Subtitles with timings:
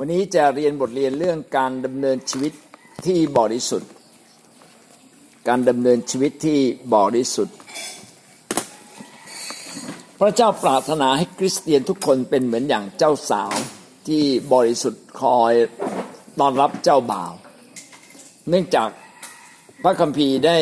[0.00, 2.52] วันนี้จะเรียนบทเรียนเรื่องการดำเนินชีวิต
[3.06, 3.90] ที่บริสุทธิ์
[5.48, 6.60] การดำเนินชีวิตที่
[6.94, 7.56] บริสุทธิ์
[10.18, 13.52] พระเจ้าปรารถนาให้คริสเตียนทุกคนเป็นเหมือนอย่างเจ้าสาว
[14.08, 14.22] ที่
[14.52, 15.52] บริสุทธิ์คอย
[16.40, 17.32] ต้อนรับเจ้าบ่าว
[18.48, 18.88] เนื่องจาก
[19.82, 20.58] พระคัมภีร์ได้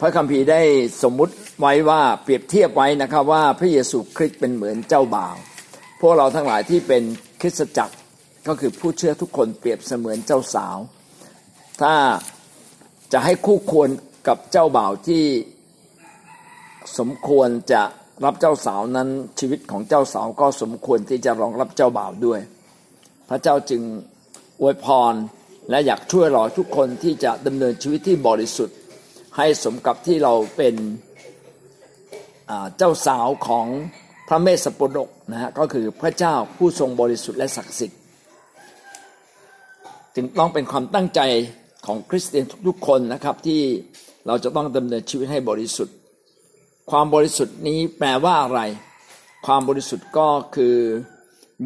[0.00, 0.62] พระคัมภีร์ได้
[1.02, 5.36] สมมุติไว้ว่าเปรียบเทียบไว้นะครับว่าพระเยซูคริสต์เป็นเหมือนเจ้าบ่าว
[6.04, 7.02] พวกเราทั้งหลายที่เป็น
[7.40, 7.96] คริสตจักร
[8.46, 10.76] ก็คือผู้เชื่อทุกคนเปรียบเสมือนเจ้าสาว
[11.82, 11.94] ถ้า
[13.12, 13.88] จะให้คู่ควร
[14.28, 15.24] กับเจ้าบ่าวที่
[16.98, 17.82] สมควรจะ
[18.24, 22.40] รับเจ้าสาวนั้นชีวิตของเจ้าสาวก็สมควรที่จะรองรับเจ้าบ่าวด้วย
[23.28, 23.82] พระเจ้าจึง
[24.60, 25.14] อวยพร
[25.70, 28.76] และอยากช่วยเราทุกคนที่จะดำเนินชีวิตที่บริสุทธิ์
[29.36, 30.74] ให้สมกับที่เราเป็น
[32.76, 33.66] เจ้าสาวของ
[34.32, 37.98] ระเมสสปดกนะฮะก็คือพระเจ้าผู้ทรงบริสุทธิ์และศักดิ์สิทธิ์
[40.14, 41.20] จึงต้องเป็นความตั้งใจ
[41.86, 43.60] ของคริสเตียนทุกๆคนนะครับที่
[44.26, 45.96] เราจะต้องดำเนินชีวิตให้บริสุทธิ์
[46.90, 48.60] ความบริสุทธิ์นี้แปลว่าอะไร
[49.46, 50.76] ความบริสุทธิ์ก็คือ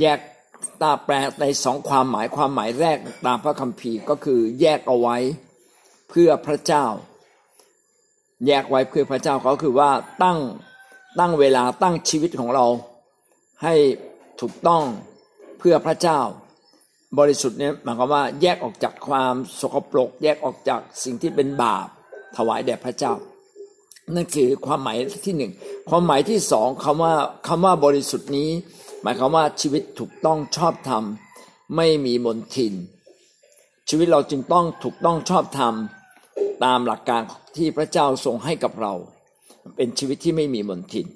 [0.01, 0.19] แยก
[0.83, 5.17] ตาแปลในสองความหมายความหมายแรกตามพระคัมภีร์ก็คือแยกเอาไว้
[6.11, 6.85] เพื่อพระเจ้า
[8.47, 9.91] แยกไว้เพื่อพระเจ้าก็คือว่า
[10.23, 10.39] ตั้ง
[11.21, 12.67] ตั้งเวลาตั้งชีวิตของเรา
[13.63, 13.75] ให้
[14.41, 14.83] ถูกต้อง
[15.59, 16.21] เพื่อพระเจ้า
[17.19, 21.87] บริสุทธิ์เนี่ยหมายความว่าแยกออกจากความสกปรก แยกออกจากสิ่งที่เป็นบาป
[22.37, 23.13] ถวายแด่พระเจ้า
[24.15, 25.53] นั่นคือความหมายที่หนึ่ง
[25.91, 27.15] ความหมายที่สองคำว่า
[27.49, 28.51] คำว่าบริสุทธิ์นี้
[29.03, 31.05] หมายความว่าชีวิตถูกต้องชอบธรรม
[31.77, 32.75] ไม่มีมนทิน
[33.89, 35.75] ชีวิตเราจึงต้องถูกต้องชอบธรรม
[36.65, 37.23] ตามหลักการ
[37.57, 38.95] ที่พระเจ้าทรงให้กับเรา
[39.77, 41.07] เป็นชีวิตที่ไม่มีมนทิน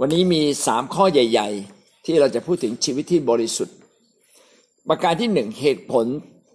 [0.00, 3.76] วันนี้มีสามข้อใหญ่ ๆ ที่เราจะพูดถึงชีวิตที่บริสุทธิ์
[4.88, 6.06] ประการที่หนึ่งเหตุผล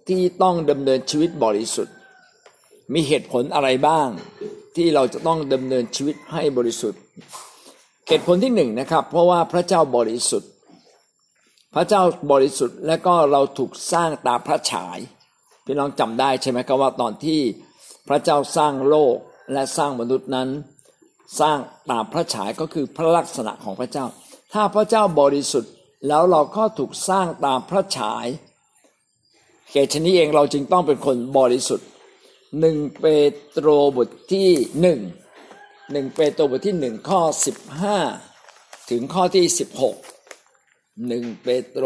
[0.08, 1.94] ที่ต้องดำเนินชีวิตบริสุทธิ์
[2.94, 4.08] มีเหตุผลอะไรบ้าง
[4.76, 7.00] ที่เราจะต้องดำเนินชีวิตให้บริสุทธิ์
[8.08, 10.50] เหตุผลที่หนึ่งนะครับ เพราะว่าพระเจ้าบริสุทธิ์
[11.74, 14.98] พระเจ้าบริสุทธิ์และก็เราถูกสร้างตาพระฉาย
[15.64, 17.40] พี่น้องจำได้ใช่ไหมครับว่าตอนที่
[18.08, 19.16] พระเจ้าสร้างโลก
[19.52, 20.48] และสร้างมนุษย์นั้น
[21.40, 21.58] สร้าง
[21.90, 24.06] ตามพระฉายก็คือพระลักษณะของพระเจ้า
[24.52, 25.72] ถ้าพระเจ้าบริสุทธิ์
[26.08, 28.26] แล้วเราก็ถูกสร้างตามพระฉาย
[29.70, 31.88] เหตุชนี้เองเราจึงต้องเป็นคนบริสุทธิ์
[32.60, 33.06] หนึ่งเป
[33.48, 34.50] โตรบทที่
[34.80, 35.00] หนึ่ง
[35.92, 37.98] หนึ่งเปโตรบทที่หนึ่งข้อสิบห้า
[38.90, 39.96] ถึงข้อที่สิบหก
[41.06, 41.84] หนึ่งเปโตร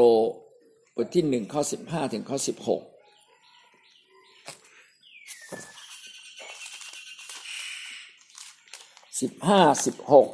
[0.96, 2.80] บทที่หนึ่งข้อสิบห้าถึงข้อสิบหก
[9.20, 10.28] สิบห้าสิบหก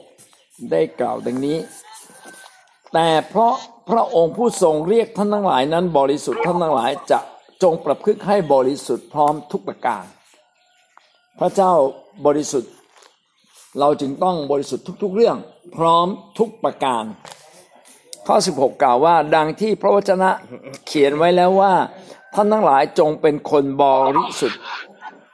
[0.70, 1.58] ได้กล่าวดังนี้
[2.92, 3.54] แต่เพราะ
[3.90, 7.18] พระองค์ผู้ทรงเรียกท่านทั้งหลายนั้นบริสุทธิ์ท่านทั้งหลายจะ
[7.62, 10.04] จงประพฤติให้บริสุทธิ์พร้อมทุกประการ
[11.38, 11.72] พระเจ้า
[12.26, 12.72] บริสุทธิ์
[13.80, 15.36] เราจึงต้องบริสุทธิ์ทุก ๆ เรื่อง
[15.76, 16.06] พร้อม
[16.38, 17.04] ทุกประการ
[18.26, 20.30] ข้อ 16 กล่าวว่าดังที่พระวจนะ
[20.86, 21.74] เขียนไว้แล้วว่า
[22.34, 23.84] ท่านทั้งหลายจงเป็นคนบ
[24.16, 24.60] ริสุทธิ์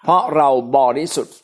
[0.03, 1.35] เพราะเราบริสุทธิ์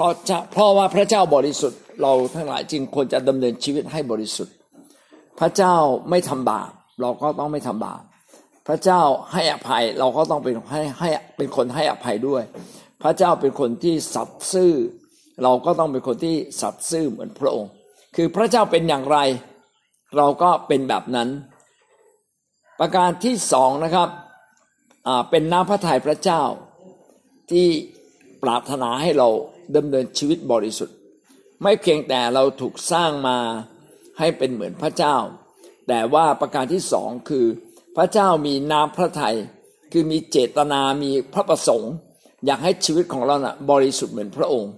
[0.00, 0.14] เพราะ
[0.52, 4.54] เพราะว่าพระเจ้าบริสุทธิ์ เราทั้งหลายจึงควรจะดำเนินชีวิตให้บริสุทธิ์
[5.40, 5.74] พระเจ้า
[6.10, 8.02] ไม่ทำบาปเราก็ต้องไม่ทำบาป
[8.68, 9.00] พระเจ้า
[9.32, 12.42] ให้อภัยเราก็ต้องเป็นให้ให้เป็นคนให้อภัยด้วย
[13.02, 14.72] พระเจ้าเป็นคนที่สัตย์ซื่อ
[15.42, 17.70] เราก็ต้องเป็นคนที่สัตย์ซื่อเหมือนพระองค์
[18.16, 19.18] คือพระเจ้าเป็นอย่างไร
[20.16, 21.28] เราก็เป็นแบบนั้น
[22.80, 24.08] ประการที่สองนะครับ
[25.30, 26.42] เป็นน้ำพระทัยพระเจ้า
[27.50, 27.66] ที่
[28.42, 29.28] ปรารถนาให้เรา
[29.76, 30.96] ดำเนินชีวิตบริสุทธิ์
[31.62, 33.38] ไม่เพียงแต่เราถูกสร้างมา
[34.18, 35.16] ให้เป็นเหมือนพระเจ้า
[35.88, 37.46] แต่ว่าประการที่สองคือ
[37.96, 39.36] พระเจ้ามีน้ำพระทยัย
[39.92, 41.92] คือมีเจตนามีพระประสงค์
[42.46, 44.72] อยากให้ชีวิตของเรานะ่ะบริสุทธิ์เหมือนพระองค์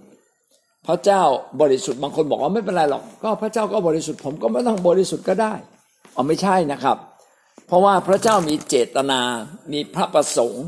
[0.87, 1.21] พระเจ้า
[1.61, 5.53] บริสุทธิ์บางคนบอกว่าไม่เป็นไรหรอก ก็พระเจ้าก็บริสุทธิ์ผมก็ไม่ต้องบริสุทธิ์ก็ได้
[6.15, 6.97] อ๋อไม่ใช่นะครับ
[7.67, 9.21] เพราะว่าพระเจ้ามีเจตนา
[9.73, 10.63] มีพระประสงค์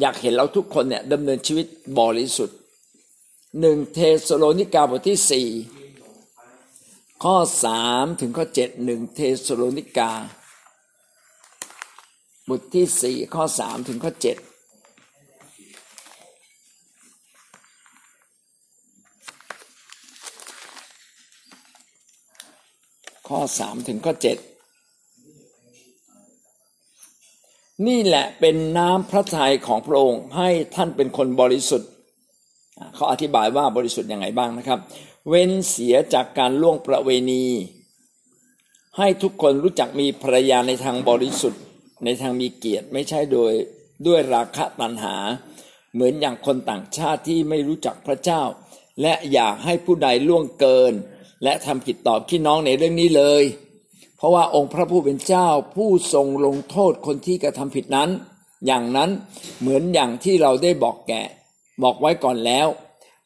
[0.00, 1.66] อยากเห็นเราทุกคนเนี่ยดำเนินชีวิต
[2.00, 2.56] บริสุทธิ์
[3.60, 5.48] หนึ่งเธสะโลนิกาบทที่สี่
[7.24, 10.10] ข้อสามถึงข้อเจ็ดหนึ่งเธสะโลนิกา
[12.48, 14.36] บทที่สี่ข้อสามถึงข้อเจ็ด
[23.28, 24.38] ข้อสามถึงข้อเจ็ด
[27.86, 31.90] นี่แหละเป็นน้ำพระทัยของพระองค์ให้ท่านเป็นคนบริสุทธิ์
[32.98, 34.80] เขาอธิบายว่าบริสุทธิ์ยังไงบ้างนะครับ
[35.28, 37.44] เว้นเสียจากการล่วงประเวณี
[38.96, 41.62] ให้ทุกคนรู้จักมีภรรยาในทางบริสุทธิ์
[42.04, 43.52] ในทางมีเกียรติไม่ใช่โดย
[44.06, 45.16] ด้วยราคะตัณหา
[45.94, 48.42] เหมือนอย่างคนต่างชาติที่ไม่รู้จักพระเจ้า
[49.02, 50.92] และอยากให้ผู้ใดล่วงเกิน
[51.44, 53.44] และทำผิดต่อพี่น้องในเรื่องนี้เลย
[54.16, 58.10] เพราะว่าองค์พระผู้เป็นเจ้าผู้ทรงลงโทษคนที่กระทำผิดนั้น
[58.66, 59.10] อย่างนั้น
[59.60, 61.22] เหมือนอย่างที่เราได้บอกแก่
[61.82, 62.66] บอกไว้ก่อนแล้ว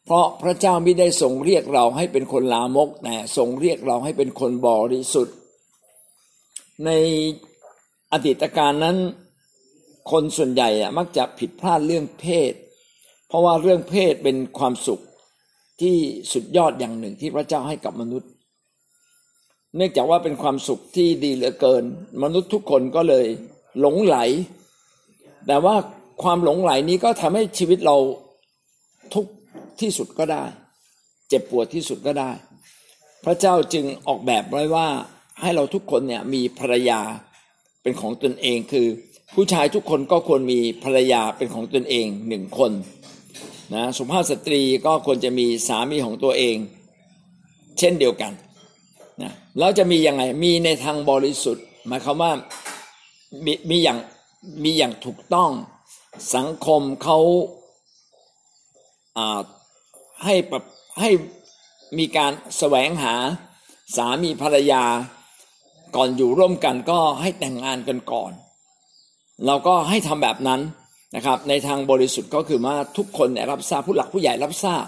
[0.06, 5.36] เพราะพระเจ้าไม่ได้ทรงเรียกเราให้เป็นคนลามกแต่ทรงเรียกเราให้เป็นคนบริสุทธิ์
[6.84, 6.90] ใน
[8.12, 8.96] อดีตการนั้น
[10.10, 10.68] คนส่วนใหญ่
[10.98, 12.52] มักจะผิดพลาดเรื่องเพศ
[13.28, 15.00] เพราะว่าเรื่องเพศเป็นความสุข
[15.80, 15.96] ที่
[16.32, 18.30] สุดยอดอย่างหนึ่งที่พระเจ้าให้กับมนุษย์
[19.76, 21.84] เนื่องจากว่าเป็นความสุขที่ดีเหลือเกิน
[22.22, 23.26] มนุษย์ทุกคนก็เลย
[23.80, 24.16] หลงไหล
[25.46, 25.74] แต่ว่า
[26.22, 27.96] ความหลงไหลนี้ก็ทำให้ชีวิตเรา
[29.14, 29.26] ทุก
[29.80, 30.44] ที่สุดก็ได้
[31.28, 32.30] เจ็บปวดที่สุดก็ได้
[33.24, 34.88] พระเจ้าจึงออกแบบไว้ว่า
[35.40, 37.00] ให้เราทุกคนเนี่ยมีภรรยา
[37.82, 38.86] เป็นของตนเองคือ
[39.34, 42.72] ผู้ชายทุกคนก็ควรมีภรรยาเป็นของตนเองหนึ่งคน
[43.74, 46.56] นะสุภาพสตรีก็ควรจะมีสามีของตัวเอง
[47.78, 48.32] เช่นเดียวกัน
[49.22, 52.32] นะแล้วจะมียังไงมีในทางบริสุทธิ์หมายความว่า
[53.44, 53.98] มีมีอย่าง
[54.64, 55.50] มีอย่างถูกต้อง
[56.34, 57.18] สังคมเขา
[60.24, 60.62] ให้ปรับ
[61.00, 61.10] ให้
[61.98, 63.14] มีการแสวงหา
[63.96, 64.84] สามีภรรยา
[65.96, 68.32] ก่อนอยู่ร่วมกันก็ให้แต่งงานกันก่อน
[69.46, 70.60] เราก็ให้ทำแบบนั้น
[71.16, 74.86] นะครับ ในทางบริสุทธิ์ก็คือว่าทุกคนรับทราบผู้หลักผู้ใหญ่รับทราบ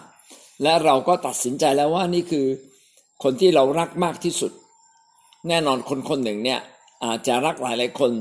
[0.62, 2.46] และเราก็ตัดสินใจแล้วว่านี่คือ
[3.22, 4.52] คนที่เรารักมากที่สุด
[5.48, 6.60] แน่นอนคนคนหนึ่งเนี่ย
[7.04, 8.12] อาจจะรักหลายหลายคน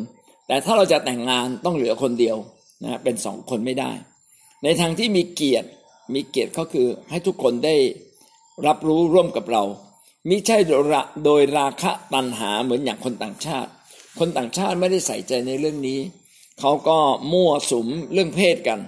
[0.48, 2.38] แต่ถ้าเราจะแต่งงานต้องเหลือคนเดียว
[2.84, 3.92] นะเป็นสองคนไม่ได้
[4.64, 5.70] ในทางที่มีเกียรติ
[6.14, 7.76] มีเกียรติก็คือให้ทุกคนได้
[8.68, 9.64] รับรู้ร่วมกับเรา
[10.30, 10.58] มิใช่
[11.26, 13.70] โดยราคะตันหาเหมือนอย่างคนต่างชาติ
[14.20, 16.00] คนต่างชาติไม่ได้ใส่ใจในเรื่องนี้
[16.60, 16.98] เขาก็
[17.32, 18.80] มั่วสุมเรื่องเพศกัน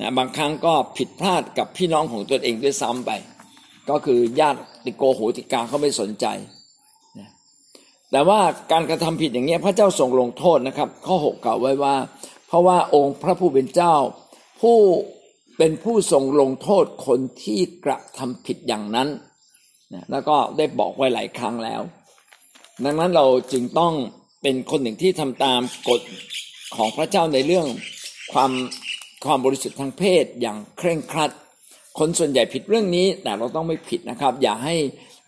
[0.00, 3.10] นะบางครั้งก็ผิดพลาดกับพี่น้องของตัวเองด้วยซ้ำไป
[3.90, 6.26] ก็คือญาติติโกโหติกาเขาไม่สนใจ
[7.18, 7.28] นะ
[8.10, 8.40] แต่ว่า
[8.72, 11.94] การกระทำผิดอย่างนี้พระเจ้าทรงลงโทษนะครับ ข้อหกกล่าวไว้ว่า
[12.48, 13.94] เพราะว่าองค์พระผู้เป็นเจ้า
[14.60, 14.78] ผู้
[15.62, 19.08] เป็นผู้ทรงลงโทษคนที่กระทำผิดอย่างนั้น
[19.92, 21.80] นะแล้วก็ได้บอกไว้หลายครั้งแล้ว
[22.84, 23.92] ดังนั้นเราจึงต้อง
[24.42, 26.00] เป็นคนหนึ่งที่ทำตามกฎ
[26.76, 27.66] ของพระเจ้าในเรื่อง
[28.32, 28.50] ความ
[29.24, 31.30] ความบริสุทธิ์ทางเพศอย่างเคร่งครัด
[31.98, 34.76] คนส่วนใหญ่ผิดเรื่องนี้ แต่เราต้องไม่ผิดนะครับ อย่าให้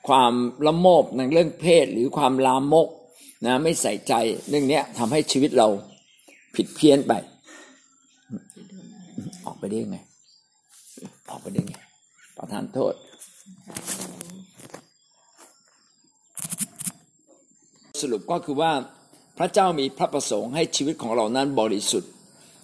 [0.08, 0.32] ความ
[0.66, 2.88] ละโมบในเรื่องเพศหรือความลามก
[3.46, 4.12] นะไม่ใส่ใจ
[4.48, 5.68] เรื่องนี้ทำให้ชีวิตเรา
[6.56, 7.12] ผิดเพี้ยนไป
[9.46, 9.98] ออกไปได้ไง
[11.28, 11.74] ออกไปได้ไง
[12.36, 12.94] ประทานโทษ
[18.00, 18.72] สรุปก็คือว่า
[19.38, 22.10] พระเจ้ามีพระประสงค์ให้ชีวิตของเรานั้นบริสุทธิ์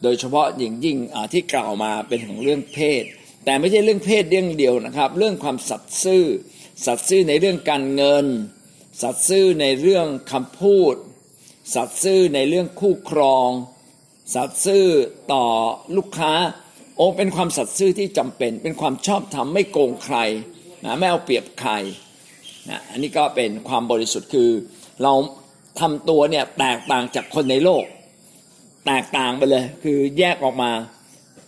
[0.03, 0.99] โดยเฉพาะยิ่งยิ่ง
[1.33, 3.05] ที่กล่าวมาเป็นของเรื่องเพศ
[3.45, 6.25] แต่ไม่ใช่เรื่องเพศเรื่องเดียวนะครับ เรื่องความสัตย์ซื่อ
[6.87, 8.27] สัตย์ซื่อในเรื่องการเงิน
[9.03, 10.95] สัตย์ซื่อในเรื่องคำพูด
[11.75, 13.51] สัตย์ซื่อในเรื่องคู่ครอง
[14.35, 14.87] สัตย์ซื่อ
[15.33, 15.47] ต่อ
[15.97, 16.33] ลูกค้า
[16.99, 20.19] โอ้เป็นความสัตย์ซื่อที่จำเป็น เป็นความชอบธรรมไม่โกงใคร
[20.85, 21.73] นะไม่เอาเปรียบใคร
[22.69, 24.51] นะอันนี้ก็เป็นความบริสุทธิ์คือ
[25.03, 25.13] เรา
[25.81, 27.85] ทำตัวเนี่ยแตกต่างจากคนในโลก
[28.87, 30.71] แตกต่างไปเลย คือแยกออกมา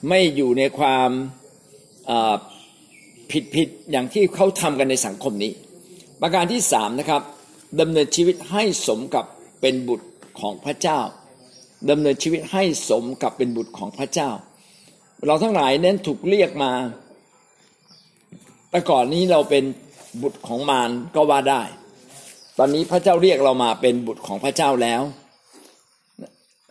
[0.09, 1.11] ไม่อยู่ในความ
[3.33, 5.53] ผิดผิดอย่างที่เขาทำกันในสังคมนี้
[6.21, 7.23] ประการที่สามนะครับ
[7.81, 9.25] ดำเนินชีวิตให้สมกับ
[9.61, 10.09] เป็นบุตร
[10.41, 11.01] ของพระเจ้า
[11.91, 14.31] ดำเนินชีวิตให้สมกับเป็นบุตรของพระเจ้า
[15.27, 16.73] เราทั้งหลายเน้นถูกเรียกมา
[18.71, 19.65] แต่ก่อนนี้เราเป็น
[20.23, 21.63] บุตรของมารก็ว่าได้
[22.59, 25.03] ตอนนี้พระเจ้าเรียกเรามาเป็นบุตรของพระเจ้าแล้ว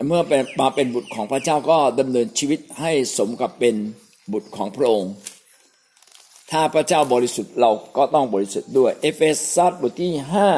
[0.08, 3.74] เมื่อเป็นมาเป็นบุตรของพระเจ้าก็ดำเนินชีวิตให้สมกับเป็น
[4.32, 5.12] บุตรของพระองค์
[6.50, 9.20] ถ้าพระเจ้าบริสุทธิ์เราก็ต้องบริสุทธิ์ด้วย เอเฟ
[9.54, 10.48] ซัสบทที่ห้า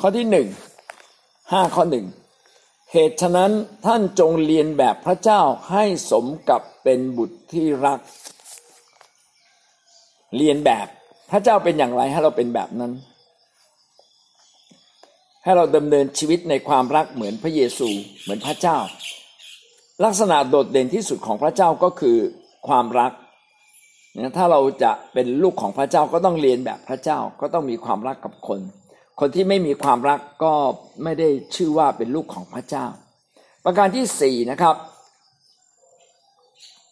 [0.00, 0.46] ข้อที่หนึ่ง
[1.52, 2.04] ห้าข้อหนึ่ง
[2.92, 3.52] เหตุฉะนั้น
[3.86, 5.40] ท่านจงเรียนแบบพระเจ้า
[5.70, 8.00] ให้สมกับเป็นบุตรที่รัก
[10.36, 10.86] เรียนแบบ
[11.30, 12.92] พระเจ้าเป็นอย่างไรให้เราเป็นแบบนั้น
[15.44, 17.88] ให้เราดำเนินชีวิตในความรักเหมือนพระเยซู
[18.22, 18.78] เหมือนพระเจ้า
[20.04, 22.16] ลักษณะโดดเด่นที่สุดของพระเจ้าก็คือ
[22.68, 23.12] ความรัก
[24.36, 28.60] ถ้าเราจะเป็นลูกของพระเจ้าก็ต้องเรียนแบบพระเจ้าก็ต้องมีความรักกับคน
[29.20, 30.54] คนที่ไม่มีความรักก็
[31.02, 32.86] ไม่ได้ชื่อว่าเป็นลูกของพระเจ้า
[33.64, 34.76] ประการที่สี่นะครับ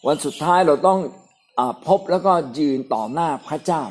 [0.07, 1.01] วันสุดท้ายเราต้อง
[1.59, 3.83] อพบแล้วก็ยืนต่อหน้าพระเจ้า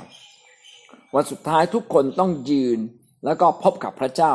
[1.15, 2.79] วันสุดท้ายทุกคนต้องยืน
[3.25, 4.33] แล้วก็พบกับพระเจ้า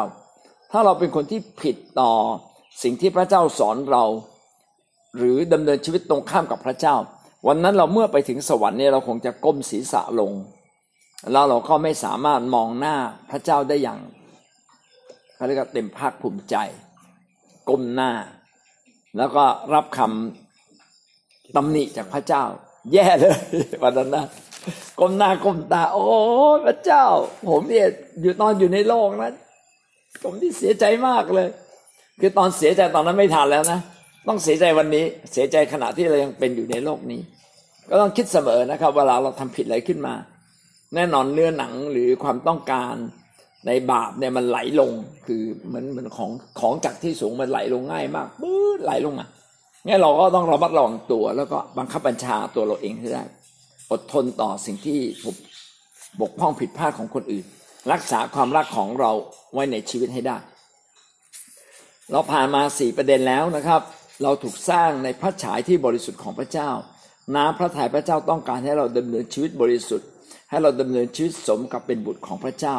[0.71, 2.12] ถ้าเราเป็นคนที่ผิดต่อ
[2.83, 4.04] สิ่งที่พระเจ้าสอนเรา
[5.16, 6.97] หรือดำเนินชีวิตตรงข้ามกับพระเจ้า
[7.47, 10.33] วันนั้นเราเมื่อไปถึงสวรรค์เนี่ยเราคงจะก้มศีรษะลง
[11.33, 12.97] แล้วเราก็ไม่สามารถมองหน้า
[13.31, 13.99] พระเจ้าได้อย่าง
[15.35, 16.57] เขาเรียกว่าเต็มภาคภูมิใจ
[17.69, 18.11] ก้มหน้า
[19.17, 22.45] แล้วก็รับคำตำหนิจากพระเจ้า
[22.93, 23.39] แย่เลย
[23.83, 24.25] วันนั้นนะ
[25.00, 26.05] ก้มหน้าก้มตา โอ้
[26.67, 27.05] พระเจ้า
[27.49, 27.89] ผมเนี่ย
[28.23, 29.35] อยู่ตอนอยู่ในโลกนั้น
[30.23, 31.49] ผมที่เสียใจมากเลย
[32.21, 33.81] คือตอนเสียใจตอนนั้นไม่ทันแล้วนะ
[34.29, 37.21] ต้องเสียใจวันนี้ เสียใจขณะที่เรายังเป็นอยู่ในโลกนี้
[37.91, 40.15] ก็ต้องคิดเสมอนะครับ เวลาเราทำผิดอะไรขึ้นมา
[40.94, 42.94] แน่นอนเนื้อหนังหรือความต้องการ
[43.66, 44.92] ในบาปเนี่ยมันไหลลง
[45.26, 46.30] คือเหมือนเหมือนของ
[46.61, 49.26] ของจากที่สูงมันไหลลงง่ายมากปื๊ดไหลลงมา
[49.87, 53.23] งั้นเราก็ต้องระมัดระวังตัว แล้วก็บังคับบัญชาตัวเราเองให้ได้
[53.90, 54.99] อดทนต่อสิ่งที่
[56.20, 57.47] บกพร่องผิดพลาดของคนอื่น
[57.92, 59.12] รักษาความรักของเรา
[59.52, 60.38] ไว้ในชีวิตให้ได้
[62.12, 63.80] เราผ่านมาสี่ประเด็นแล้วนะครับ
[64.23, 66.70] เราถูกสร้างในพระฉายที่บริสุทธิ์ของพระเจ้า
[67.37, 70.09] น้ำพระทัยพระเจ้าต้องการให้เราดำเนินชีวิตบริสุทธิ์
[70.51, 72.77] ให้เราดำเนินชีวิตสมกับเป็นบุตรของพระเจ้า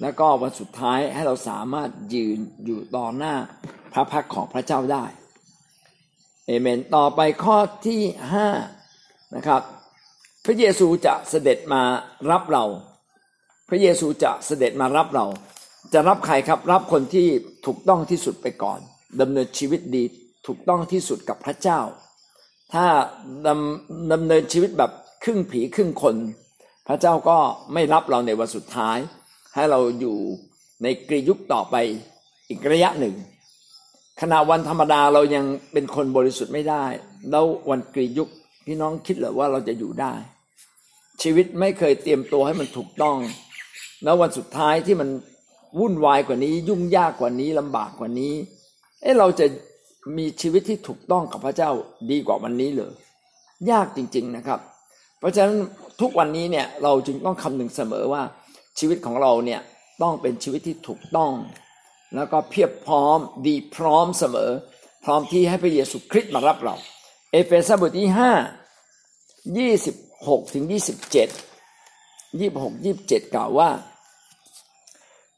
[0.00, 3.34] แล้วก็วันสุดท้ายให้เราสามารถยืนอยู่ต่อหน้า
[3.92, 5.04] พระพักของพระเจ้าได้
[6.46, 8.00] เอเมนต่อไปข้อที่
[8.32, 8.48] ห้า
[9.36, 9.62] นะครับ
[10.44, 11.82] พระเยซูจะเสด็จมา
[12.30, 12.64] รับเรา
[13.68, 15.26] พระเยซูจะเสด็จมารับเรา
[15.92, 17.26] จะรับใครครับรับคนที่
[17.66, 18.80] ถูกต้องที่สุดไปก่อน
[19.20, 20.04] ดำเนินชีวิตดี
[20.46, 21.80] ถูกต้องที่สุดกับพระเจ้า
[22.72, 22.86] ถ้า
[23.46, 24.90] ดำดำเนินชีวิตแบบ
[25.24, 26.16] ครึ่งผีครึ่งคน
[26.88, 27.38] พระเจ้าก็
[27.72, 28.98] ไม่รับเราในวันสุดท้าย
[29.54, 30.16] ให้เราอยู่
[30.82, 31.76] ในกรียุคต่อไป
[32.48, 33.14] อีกระยะหนึ่ง
[34.20, 36.84] ขณะวันธรรมดาเรายังเป็นคนบริสุทธิ์ไม่ได้
[37.30, 38.28] แล้ววันกรียุค
[38.66, 40.14] พี่น้องคิดเหรอว่าเราจะอยู่ได้
[41.22, 43.16] ชีวิตไม่เคยเตรียมตัวให้มันถูกต้อง
[44.04, 45.08] แล้ววันสุดท้ายที่มัน
[45.78, 48.34] วุ่นวายกว่านี้ยุ่งยากกว่านี้ลำบากกว่านี้
[49.02, 49.46] เอ๊ะเราจะ
[50.16, 51.70] มีชีวิตที่ถูกต้องกับพระเจ้า
[52.10, 52.92] ดีกว่าวันนี้เลย
[53.70, 54.60] ยากจริง ๆนะครับ
[55.22, 55.56] เพราะฉะนั้น
[56.00, 58.22] ทุกวันนี้เนี่ยเราจึงต้องคำนึงเสมอว่า
[58.78, 59.60] ชีวิตของเราเนี่ย
[60.02, 61.32] ต้องเป็นชีวิตที่ถูกต้อง
[62.14, 64.50] แล้วก็เพียบพร้อมดีพร้อมเสมอ
[65.04, 66.74] พร้อมที่ให้พระเยซูคริสต์มารับเรา
[67.32, 68.32] เอเฟซัสบทที่ห้า
[69.58, 69.96] ยี่สิบ
[70.28, 71.28] หกถึงยี่สิบเจ็ด
[72.40, 73.70] ยี่บหกยี่บเจ็ดกล่าวว่า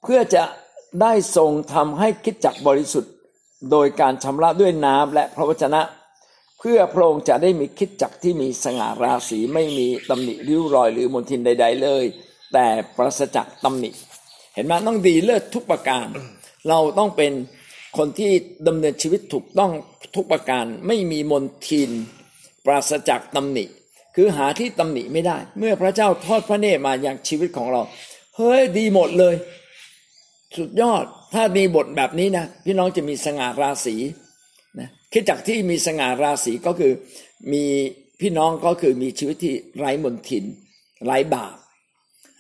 [0.03, 0.45] เพื่อจะ
[1.01, 3.13] ได้ทรงทำให้คิดจักบริสุทธิ์
[3.71, 5.81] โดยการชำระด้วยน้ำและพระวจนะ
[6.69, 12.05] พื่อพระองค์จะได้มีคิดจักที่มีสง่าราศีไม่มีตำหนิริ้วรอยหรือมลทินใด ๆ เลย
[12.53, 12.67] แต่
[12.97, 13.91] ประสจักตำหนิ
[14.55, 16.07] เห็นไหมต้องดีเลิศทุกประการ
[16.69, 17.33] เราต้องเป็น
[17.97, 18.31] คนที่
[18.67, 19.73] ดำเนินชีวิตถูกต้อง
[20.17, 21.91] ทุกประการไม่มีมนทิน
[22.67, 23.65] ปราศจากตำหนิ
[24.17, 27.83] คือหาที่ตำหนิไม่ได้ เมื่อพระเจ้าทอดพระเนตรมาอย่างชีวิตของเรา
[28.37, 29.35] เฮ้ยดีหมดเลย
[30.57, 31.05] สุดยอด
[31.35, 33.97] ถ้ามีบทแบบนี้นะพี่น้องจะมีสง่าราศี
[35.15, 36.93] คิดจากที่มีสง่าราศีก็คือ
[37.53, 37.65] มี
[38.21, 40.45] พี่น้องก็คือมีชีวิตที่ไร้มนทิน
[41.05, 41.57] ไร้บาป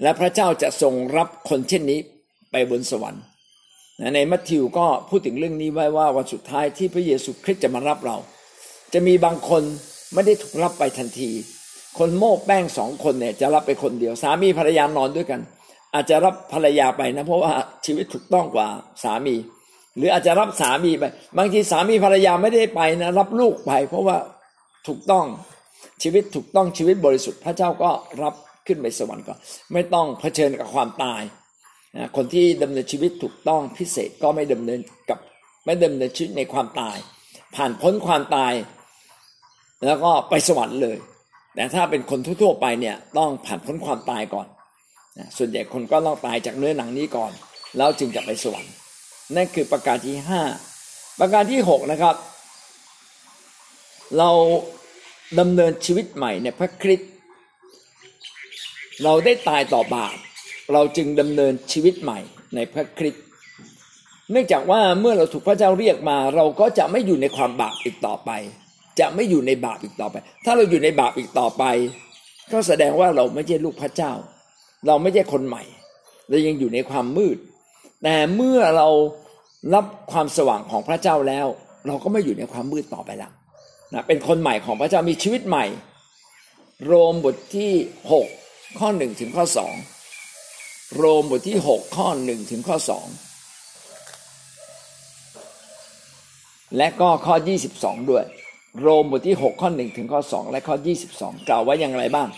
[0.02, 2.00] และพระเจ้าจะทรงรับคนเช่นนี้
[2.50, 3.23] ไปบนสวรรค์
[4.14, 8.16] ในมัทธิวก็พูดถึงเรื่องนี้ไว้ว่าวันสุดท้ายที่พระเยซูคริสต์จะมารับเรา
[8.93, 9.62] จะมีบางคน
[10.14, 11.31] ไม่ได้ถูกรับไปทันที
[11.99, 15.40] คนโม้แป้งสองคนเนี่ยจะรับไปคนเดียว สามีภรรยานอนด้วยกัน
[15.95, 17.52] อาจจะรับภรรยาไปนะเพราะว่า
[17.87, 18.69] ชีวิตถูกต้องกว่า
[19.04, 19.35] สามี
[19.96, 21.04] หรืออาจจะรับสามีไป
[21.38, 24.16] บางทีสามีภรรยาไม่ได้ไปนะ รับลูกไป เพราะว่า
[24.86, 25.24] ถูกต้อง
[26.02, 27.90] ชีวิตถูกต้องชีวิตบริสุทธิ์พระเจ้าก็
[28.22, 28.34] รับ
[28.66, 29.38] ขึ้นไปสวรรค์ก่อน
[29.72, 31.22] ไม่ต้องเผชิญกับความตาย
[31.96, 35.18] นะคนที่ดำเนินชีวิตถูกต้องพิเศษก็ไม่ดำเนินกับ
[35.64, 36.96] ไม่ดำเนินชีวิตในความตาย
[37.56, 38.54] ผ่านพ้นความตาย
[39.86, 40.98] แล้วก็ไปสวรรค์เลย
[41.54, 44.46] แต่ถ้าเป็นคนทั่วๆไปเนี่ยต้องผ่านพ้นความตายก่อน
[45.18, 47.32] นะส่วนใหญ่คนก็ต้องตายจากเนื้อหนังนี้ก่อน
[47.76, 48.72] แล้วจึงจะไปสวรรค์
[49.37, 50.43] นั่นคือประการที่ห้า
[51.21, 52.16] ประการที่หกนะครับ
[54.19, 54.31] เรา
[55.38, 57.11] ดำเนินชีวิตใหม่ในพระคริสต์
[59.04, 60.16] เราได้ตายต่อบาป
[60.73, 62.19] เราจึงดำเนินชีวิตใหม่
[62.54, 63.25] ในพระคริสต์
[64.31, 68.31] เนื่องจากว่าเมื่อเราถูกพระเจ้าเรียกมา เราก็จะไม่อยู่ในความบาปอีกต่อไป
[69.00, 71.64] จะไม่อยู่ในบาปอีกต่อไป ถ้าเราอยู่ในบาปอีกต่อไป
[72.52, 74.12] ก็แสดงว่าเราไม่ใช่ลูกพระเจ้า
[74.87, 75.62] เราไม่ใช่คนใหม่
[76.28, 77.38] เรายังอยู่ในความมืด
[78.04, 78.88] แต่เมื่อเรา
[79.75, 81.46] รับความสว่างของพระเจ้าแล้ว
[81.87, 83.32] เราก็ไม่อยู่ในความมืดต่อไปแล้ว
[83.92, 85.66] นะเป็นคนใหม่ของพระเจ้ามีชีวิตใหม่
[86.87, 87.73] โรมบทที่
[88.26, 89.44] 6 ข้อ1ถึงข้อ
[90.20, 93.06] 2โรมบทที่หกข้อหนึ่งถึงข้อสอง
[96.76, 98.25] และก็ข้อยี่สิบสองด้วย
[98.80, 102.28] โรมบทที่หกข้อหนึ่งถึงข้อสองและข้อยี่สิบสองกล่าวไว้อย่างไรบ้าง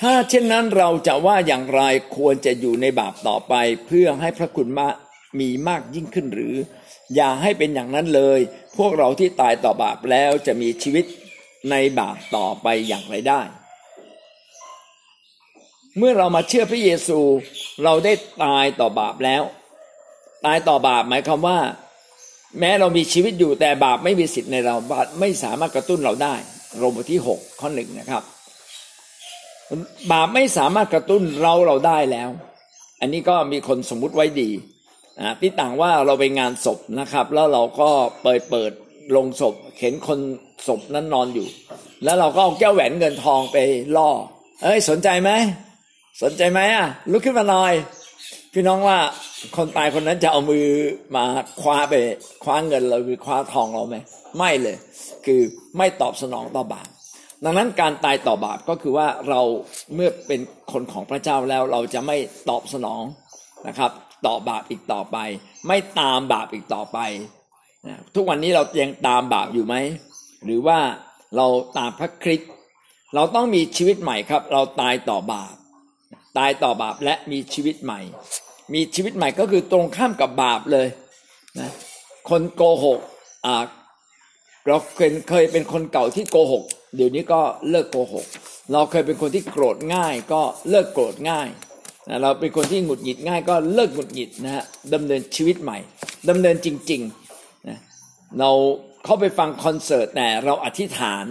[0.00, 1.82] ถ้าเช่นนั้นเราจะว่าอย่างไร
[2.16, 3.54] ควรจะอยู่ในบาปต่อไป
[3.86, 4.88] เพื่อให้พระคุณมา
[5.40, 6.54] มีมากยิ่งขึ้นหรือ
[7.14, 8.40] อย่าให้เป็นอย่างนั้นเลย
[8.78, 11.04] พวกเราที่ตายต่อบาปแล้วจะมีชีวิต
[11.70, 13.40] ในบาปต่อไปอย่างไรได้
[15.98, 17.18] เมื่อเรามาเชื่อพระเยซู
[17.84, 18.12] เราได้
[18.44, 19.42] ตายต่อบาปแล้ว
[20.46, 21.58] ตายต่อบาปหมายความว่า
[22.58, 26.34] แม้เรามีชีวิตอยู่แต่บาปไม่มีสิทธิ์ในเราบาปไม่สามารถกระตุ้นเราได้
[26.78, 28.22] โรมบทที่หกข้อหนึ่งนะครับ
[30.10, 32.28] บาปไม่สามารถกระตุ้นเราเราได้แล้ว
[33.00, 34.50] อันนี้ก็มีคนสมมุติไว้ดี
[35.20, 37.90] นะที่ต่างว่าเราไปงานศพนะครับ แล้วเราก็
[38.22, 38.72] เปิดเปิด
[39.16, 40.18] ลงศพเห็นคน
[40.68, 41.46] ศพนั้นนอนอยู่
[42.04, 43.56] แล้วเราก็เอาแก้วแหวนเงินทองไป
[43.96, 44.10] ล่อ
[44.62, 45.30] เอ้ยสนใจไหม
[46.22, 47.72] สนใจไหมอะลุกขึ้นมาหน่อย
[48.52, 48.98] พี่น้องว่า
[49.56, 50.66] คนตายคนนั้นจะเอามือ
[51.16, 51.24] มา
[51.60, 51.94] คว้าไป
[52.44, 53.96] คว้าเงินเราหรือคว้าทองเราไหม
[54.38, 54.76] ไม่เลย
[55.26, 55.40] คือ
[55.76, 56.88] ไม่ตอบสนองต่อบาป
[57.44, 59.40] ดังนั้นการตายต่อบาปก็คือว่าเรา
[59.94, 60.40] เมื่อเป็น
[60.72, 62.16] คนของพระเจ้าแล้วเราจะไม่
[62.48, 63.02] ตอบสนอง
[63.68, 63.90] นะครับ
[64.26, 65.16] ต่อบาปอีกต่อไป
[65.66, 66.98] ไม่ตามบาปอีกต่อไป
[68.14, 69.74] ทุกวันนี้เรายังตามบาปอยู่ไหม
[70.44, 70.78] หรือว่า
[71.36, 71.46] เรา
[71.78, 72.50] ตามพระคริสต์
[73.14, 75.54] เราต้องมีชีวิตใหม่ครับ เราตายต่อบาป
[76.38, 78.00] ตายต่อบาปและมีชีวิตใหม่
[78.74, 80.88] มีชีวิตใหม่ก็คือตรงข้ามกับบาปเลย
[81.58, 81.70] นะ
[82.28, 83.00] คนโกหก
[83.46, 83.64] อ่า
[84.68, 86.64] เราเคยเคยเป็นคนเก่าที่โกหก
[86.96, 88.26] เดี๋ยวนี้ก็เลิกโกหก
[88.72, 91.48] เราเคยเป็นคนที่โกรธง่าย ก็เลิกโกรธง่าย
[92.08, 95.78] นะเราเป็นคนที่หงุดหงิดง่าย ก็เลิกหงุดหงิดนะฮะดำเนินชีวิตใหม่
[96.28, 97.78] ดำเนินจริงๆนะ
[98.40, 98.50] เรา
[99.04, 101.24] เข้าไปฟังคอนเสิร์ตแต่เราอธิษฐาน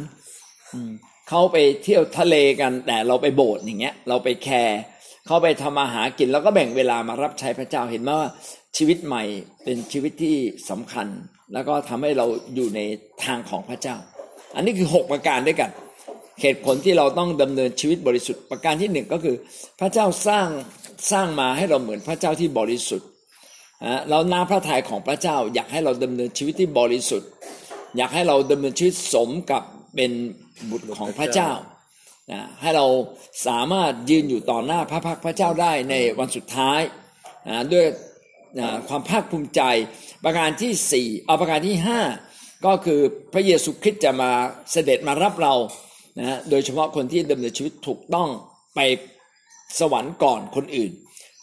[1.30, 4.80] เข้าไปเที่ยวทะเลกัน แต่เราไปโบสถ์อย่างเงี้ย เราไปแคร์
[5.28, 8.30] เข้าไปทำอาหากิน แล้วก็แบ่งเวลามารับใช้พระเจ้าเห็นไหมว่า
[8.78, 9.24] ชีวิตใหม่
[9.64, 10.36] เป็นชีวิตที่
[10.70, 11.08] สำคัญ
[11.54, 12.26] แล้วก็ทำให้เรา
[12.56, 12.80] อยู่ใน
[13.24, 13.96] ทางของพระเจ้า
[14.56, 15.72] อันนี้คือหกประการด้วยกัน
[16.42, 19.36] เหตุผลที่เราต้องดำเนินชีวิตบริสุทธิ์ประการที่หนึ่งก็คือ
[19.80, 20.48] พระเจ้าสร้าง
[21.12, 23.08] สร้างมาให้เราเหมือนพระเจ้าที่บริสุทธิ์
[24.10, 27.30] เราน้าพระทัยของพระเจ้า อยากให้เราดำเนินชีวิตที่บริสุทธิ์
[27.98, 29.64] อยากให้เราดำเนินชีวิตสมกับ
[29.96, 30.12] เป็น
[30.70, 31.52] บุตรของพระเจ้า
[32.62, 32.86] ให้เรา
[33.48, 36.80] สามารถยืนอยู่ต่อหน้าพระพักพระเจ้าได้ในวันสุดท้าย
[37.74, 37.86] ด้วย
[38.90, 39.62] ความภาคภูมิใจ
[40.24, 42.02] ประการที่สี่เอาประการที่ห้า
[42.66, 43.00] ก็คือ
[43.34, 44.32] พระเยซูคริสต์จะมา
[44.72, 45.56] เสด็จมารับเรา
[46.20, 48.30] นะโดยเฉพาะคนที่ดำเนินชีวิตถูกต้อง
[48.76, 48.80] ไป
[49.80, 50.92] สวรรค์ก่อนคนอื่น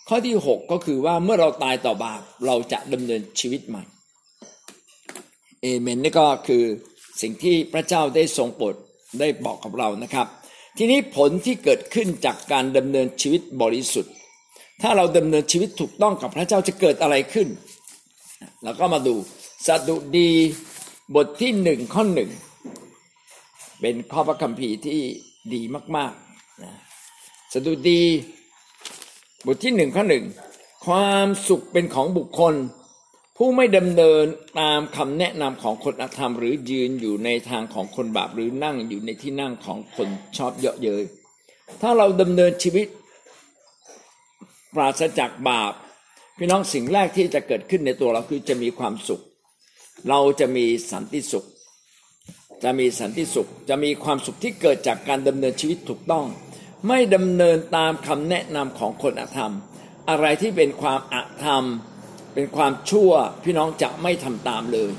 [0.08, 3.82] ข้อที่ 6 ก็คือว่าเมื่อเราตายต่อบาปเราจะดำเนินชีวิตใหม่
[5.62, 6.64] เอเมนนี่ก็คือ
[7.20, 8.74] สิ่งที่พระเจ้าได้ทรงโปรด
[9.20, 10.26] ได้บอกกับเรานะครับ
[10.78, 14.14] ทีนี้ผลที่เกิดขึ้นจากการดำเนินชีวิตบริสุทธิ์
[14.82, 17.48] ถ้าเราดำเนินชีวิตถูกต้องกับพระเจ้าจะเกิดอะไรขึ้น
[18.62, 19.14] เราก็มาดู
[19.66, 20.30] สดุดี
[21.14, 22.30] บทที่หนึ่งข้อหนึ่ง
[23.80, 25.00] เป็นข้อพระคัมภีร์ที่
[25.54, 25.62] ดี
[25.96, 26.72] มากๆนะ
[27.52, 28.02] สดุดี
[29.46, 30.24] บทที่หนึ่งข้อหนึ่ง
[30.86, 32.54] ความสุขเป็นของบุคคล
[33.36, 34.24] ผู้ไม่ดำเนิน
[34.60, 41.04] ตามคำแนะนำของคนอธรรม หรือยืนอยู่ในทางของคนบาปหรือนั่งอยู่ในที่นั่งของคนชอบเยาะเย้ย
[41.82, 42.86] ถ้าเราดำเนินชีวิต
[44.74, 45.72] ปราศจากบาป
[46.38, 49.22] พี่น้องสิ่งแรกที่จะเกิดขึ้นในตัวเราคือจะมีความสุข
[50.08, 51.44] เราจะมีสันติสุข
[52.62, 56.26] จะมีสันติสุข จะมีความสุขที่เกิดจากการดำเนินชีวิตถูกต้อง
[56.88, 59.54] ไม่ดำเนินตามคำแนะนำของคนอธรรม
[60.08, 61.64] อะไรที่เป็นความอธรรม
[62.34, 63.10] เป็นความชั่ว
[63.44, 64.92] พี่น้องจะไม่ทำตามเลย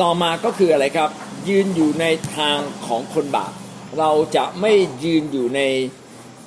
[0.00, 1.10] ต่อมาก็คืออะไรครับ
[1.48, 2.04] ยืนอยู่ใน
[2.36, 3.52] ทางของคนบาป
[3.98, 4.72] เราจะไม่
[5.04, 5.60] ยืนอยู่ใน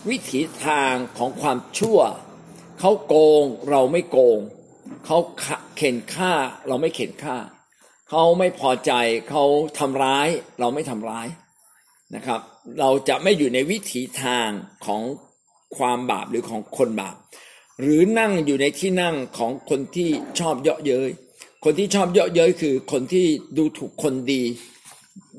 [0.09, 1.99] วิถีทางของความชั่ว
[2.79, 4.39] เขาโกงเราไม่โกง
[5.05, 5.17] เขา
[5.77, 6.33] เข็นฆ่า
[6.67, 7.37] เราไม่เข็นฆ่า
[8.09, 8.91] เขาไม่พอใจ
[9.29, 9.43] เขา
[9.79, 10.27] ทำร้าย
[10.59, 11.27] เราไม่ทำร้าย
[12.15, 12.39] นะครับ
[12.79, 14.49] เราจะไม่อยู่ในวิถีทาง
[14.85, 15.01] ของ
[15.77, 17.15] ความบาปหรือของคนบาป
[17.79, 21.09] หรือนั่งอยู่ในที่นั่งของคนที่ชอบเยาะเย้ย
[21.63, 23.25] คนที่ชอบเยาะเย้ยคือคนที่
[23.57, 24.43] ดูถูกคนดี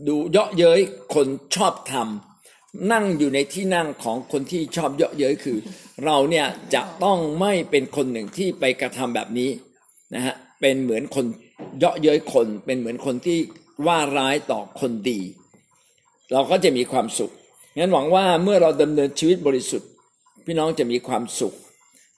[0.07, 0.81] ดูเยาะเย้ย
[1.15, 2.34] คนชอบทำ
[2.93, 5.59] นั่งอยู่ในที่นั่งของคนที่ชอบเยาะเย้ยคือ
[6.05, 9.51] เราเนี่ยจะต้องไม่เป็นคนหนึ่งที่ไปกระทำแบบนี้
[10.15, 11.27] นะฮะเป็นเหมือนคน
[11.79, 13.39] เยาะเย้ยคน เป็นเหมือนคนที่
[13.87, 15.21] ว่าร้ายต่อคนดี
[16.33, 17.33] เราก็จะมีความสุข
[17.79, 19.91] งั้นหวังว่าเมื่อเราดำเนินชีวิตบริสุทธิ์
[20.47, 21.55] พี่น้องจะมีความสุข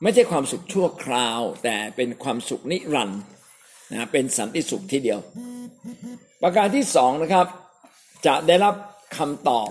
[0.02, 3.20] ไม่ใช่ความสุขชั่วคราว แต่เป็นความสุขนิรันดร์
[3.92, 5.20] นะเป็นสันติสุขทีเดียว
[6.42, 7.46] ประการที่สองนะครับ
[8.26, 8.74] จะได้รับ
[9.16, 9.68] คำตอบ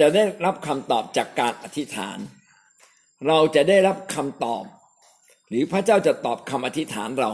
[0.00, 2.18] จะได้รับคำตอบจากการอธิษฐาน
[3.26, 4.64] เราจะได้รับคำตอบ
[5.48, 7.30] หรือพระเจ้าจะตอบคำอธิษฐานเรา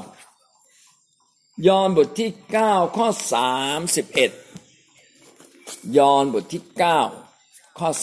[1.66, 2.30] ยอห์นบทที่
[2.64, 3.08] 9 ข้อ
[4.72, 6.62] 31 ยอห์นบทที่
[7.20, 8.02] 9 ข้อ 31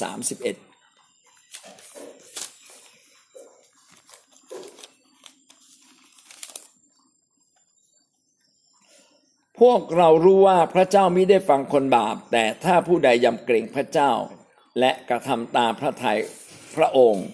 [9.59, 14.11] พวกเรารู้ว่าพระเจ้าไม่ได้ฟังคนบาป แต่ถ้าผู้ใดยำเกรงพระเจ้า
[14.79, 16.19] และกระทำตามพระทัย
[16.75, 17.25] พระองค์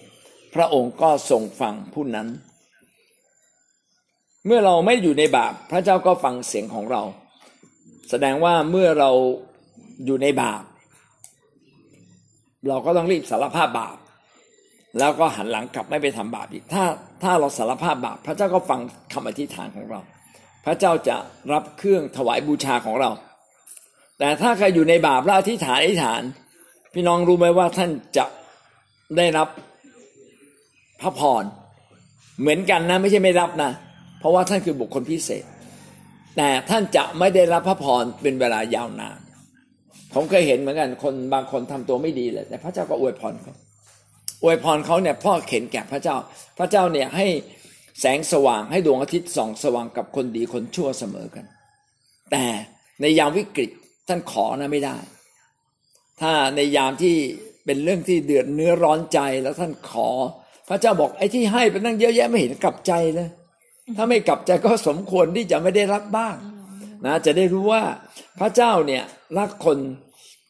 [0.54, 2.28] พระองค์ก็ทรงฟังผู้นั้น
[4.46, 7.02] เมื่อเราไม่อยู่ในบาป พระเจ้าก็ฟังเสียงของเรา
[8.10, 9.10] แสดงว่าเมื่อเรา
[10.06, 10.62] อยู่ในบาป
[12.68, 13.96] เราก็ต้องรีบสารภาพบาป
[14.98, 16.84] แล้วก็หันหลังกลับไม่ไปทำบาปอีกถ้า
[17.22, 18.80] ถ้าเราสารภาพบาป พระเจ้าก็ฟัง
[19.12, 20.00] คำอธิษฐานของเรา
[20.64, 21.16] พระเจ้าจะ
[21.52, 23.10] รับเครื่องถวายบูชาของเรา
[24.18, 26.22] แต่ถ้าใครอยู่ในบาปแล้วอธิษฐานอธิษฐาน
[26.94, 28.24] พี่น้องรู้ไหมว่าท่านจะ
[29.16, 29.48] ได้รับ
[31.00, 31.44] พระพร
[32.40, 33.70] เหมือนกันนะ ไม่ใช่ไม่รับนะ
[34.18, 35.44] เพราะว่าท่านคือบุคคลพิเศษ
[36.36, 39.18] แต่ท่านจะไม่ได้รับพระพรเป็นเวลายาวนาน
[40.14, 43.54] ผมเคยเห็นเหมือนกัน คนบางคนทำตัวไม่ดีเลย แต่พระเจ้าก็อวยพรเขา
[44.42, 46.16] อวยพรเขาเนี่ยพ่อเข็นแก่พระเจ้า
[46.58, 47.26] พระเจ้าเนี่ยให้
[48.00, 51.44] แสงสว่างให้ดวงอาทิตย์ส่องสว่างกับคนดีคนชั่วเสมอกัน
[52.30, 52.44] แต่
[53.00, 53.70] ในยามวิกฤต
[54.08, 54.96] ท่านขอนะไม่ได้
[56.20, 57.16] ถ้าในยามที่
[57.64, 60.08] เป็นเรื่องที่เดือดเนื้อร้อนใจแล้วท่านขอ
[60.68, 63.28] พระเจ้าบอกไอ้ที่ให้เป็นตั้งเยอะแยะไม่เห็นกลับใจเลย
[63.96, 66.36] ถ้าไม่กลับใจก็สมควรที่จะไม่ได้รับบ้าง
[67.04, 67.82] นะจะได้รู้ว่า
[68.40, 69.04] พระเจ้าเนี่ย
[69.38, 69.78] รักคน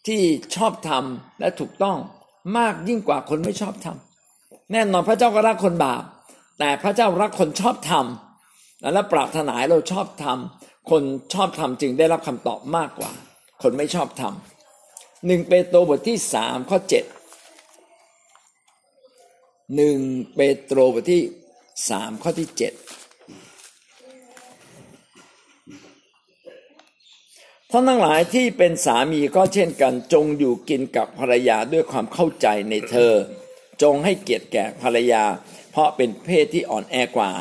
[0.07, 0.21] ที่
[0.57, 1.99] ชอบทำและถูกต้อง
[2.59, 6.03] มากยิ่งกว่าคนไม่ชอบทำแน่นอนพระเจ้าก็รักคนบาป
[6.59, 11.03] แต่พระเจ้ารักคนชอบทำและปรารถนาเราชอบทำคน
[11.35, 13.13] ชอบทำจึงได้รับคำตอบมากกว่า
[13.63, 14.50] คนไม่ชอบทำ
[15.27, 17.05] หนึ่งเปโตรบทที่สามข้อเจ็ด
[19.77, 19.99] หนึ่ง
[20.35, 21.23] เปโตรบทที่
[21.89, 22.73] สามข้อที่เจ็ด
[27.71, 33.13] ท่านทั้งหลายที่เป็นสามีก็เช่นกันจงอยู่กินกับภรรยาด้วยความเข้าใจในเธอ
[33.83, 35.25] จงให้เกียรติแก่ภรรยา
[35.73, 37.33] เพราะเป็นเพศที่อ่อนแอกว่า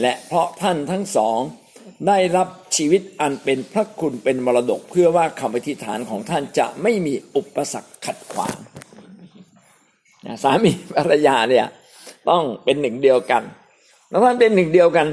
[0.00, 1.40] และเพราะท่านทั้งสอง
[2.08, 8.56] ได้รับชีวิตอันเป็นพระคุณเป็นมรดกเพื่อว่าคำอธิษฐานของท่านจะไม่มีอุปสรรคขัดขวาง
[10.44, 11.66] สามีภรรยาเนี่ย
[12.30, 13.42] ต้องเป็นหนึ่งเดียวกัน
[14.08, 15.06] แล้วท่านเป็นหนึ่งเดียวกัน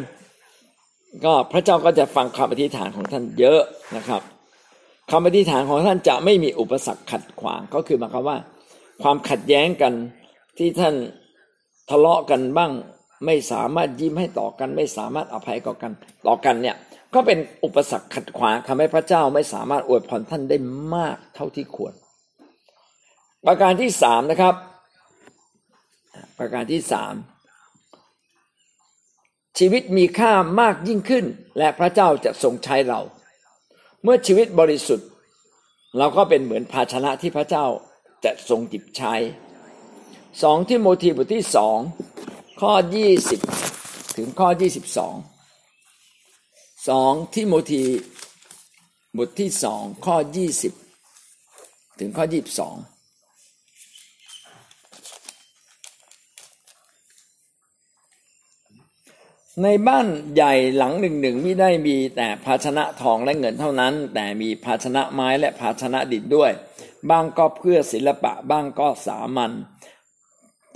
[1.25, 3.61] ก็พระเจ้าก็จะฟังคำอธิษฐานของท่านเยอะ
[3.95, 4.21] นะครับ
[5.11, 8.37] คำอธิษฐานของท่านจะไม่มีอุปสรรคขัดขวางก็คือหมายความว่า
[9.03, 9.93] ความขัดแย้งกัน
[10.57, 10.95] ที่ท่าน
[11.89, 12.71] ทะเลาะกันบ้าง
[13.25, 15.91] ไม่สามารถยิ้มให้ต่อกัน ไม่สามารถอภัยต่อกัน
[16.27, 16.75] ต่อกันเนี่ย
[17.13, 20.57] ก็เป็นอุปสรรคขัดขวางทำให้พระเจ้าไม่สามารถอวยพรท่านได้
[20.95, 21.93] มากเท่าที่ควร
[23.45, 24.55] ประการที่สามนะครับ
[26.39, 27.13] ประการที่สาม
[29.59, 31.25] ชีวิตมีค่ามากยิ่งขึ้น
[31.57, 33.01] และพระเจ้าจะทรงใช้เรา
[34.03, 35.07] เมื่อชีวิตบริสุทธิ์
[35.97, 37.65] เราก็เป็นเหมือนภาชนะที่พระเจ้า
[38.25, 39.13] จะทรงจิบใช้
[40.43, 41.77] สองที่โมทีบทที่สอง
[42.67, 43.41] ข้อยี่สิบ
[44.17, 45.15] ถึงข้อยี่สิบสอง
[46.89, 47.83] สองที่โมที
[49.17, 50.73] บทที่สองข้อยี่สิบ
[51.99, 52.75] ถึงข้อยี่สิบสอง
[59.63, 66.51] ในบ้านใหญ่หลังหนึ่งหนึ่งไม่ได้มีแต่ภาชนะทองและเงินเท่านั้น แต่มีภาชนะไม้และภาชนะดินด้วย
[67.09, 69.53] บ้างก็เพื่อศิลปะบ้างก็สามัญ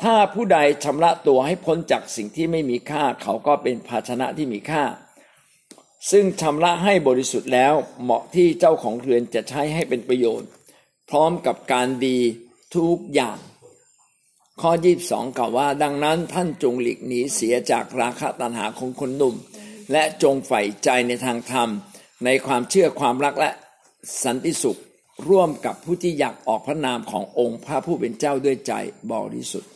[0.02, 4.84] ถ้าผู้ใดชำระตัวให้พ้นจากสิ่งที่ไม่มีค่า เขาก็เป็นภาชนะที่มีค่า
[6.12, 10.50] ซึ่งชำระให้บริสุทธิ์แล้วเหมาะที่เจ้าของเรือนจะใช้ให้เป็นประโยชน์
[11.10, 12.20] พร้อมกับการดี
[12.76, 13.38] ทุกอย่าง
[14.62, 19.36] ข้อยีบสองกล่าวว่าดังนั้นท่านจงหลีกหนีเสียจากราคะตัณหาของคนหนุ่ม
[19.92, 21.70] และจงใฝ่ใจในทางธรรม
[22.26, 23.52] ในความเชื่อความรักและ
[24.24, 24.80] สันติสุข
[25.30, 28.74] ร่วมกับผู้ที่อยากออกพระนามขององค์พระผู้เป็นเจ้าด้วยใจ
[29.12, 29.72] บริสุทธิ์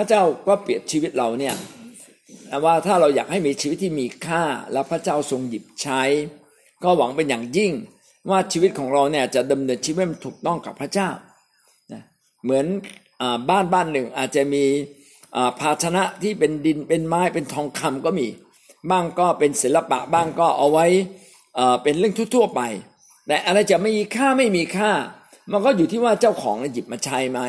[0.00, 1.54] ระเจ้าก็เปรียบชีวิตเราเนี่ย
[2.64, 6.02] ว่าถ้าเราอยากให้มีชีวิตที่มีค่าแล้วพระเจ้าทรงหยิบใช้
[6.82, 7.72] ก็หวังเป็นอย่างยิ่ง
[8.30, 11.08] ว่าชีวิตของเราเนี่ยจะดำเนินชีวิตถูกต้องกับพระเจ้า
[12.44, 12.66] เหมือน
[13.50, 14.64] บ้านบ้านหนึ่งอาจจะมี
[15.60, 18.26] ภาชนะที่เป็นดินเป็นไม้เป็นทองคำก็มี
[18.90, 20.86] บ้างก็เป็นศิลปะบ้างก็เอาไว้
[21.82, 22.60] เป็นเรื่องทั่วๆไป
[23.26, 24.90] แต่อะไรจะไม่มีค่าไม่มีค่า
[25.52, 27.40] มันก็อยู่ที่ว่าเจ้าของหยิบมาใช้ไหม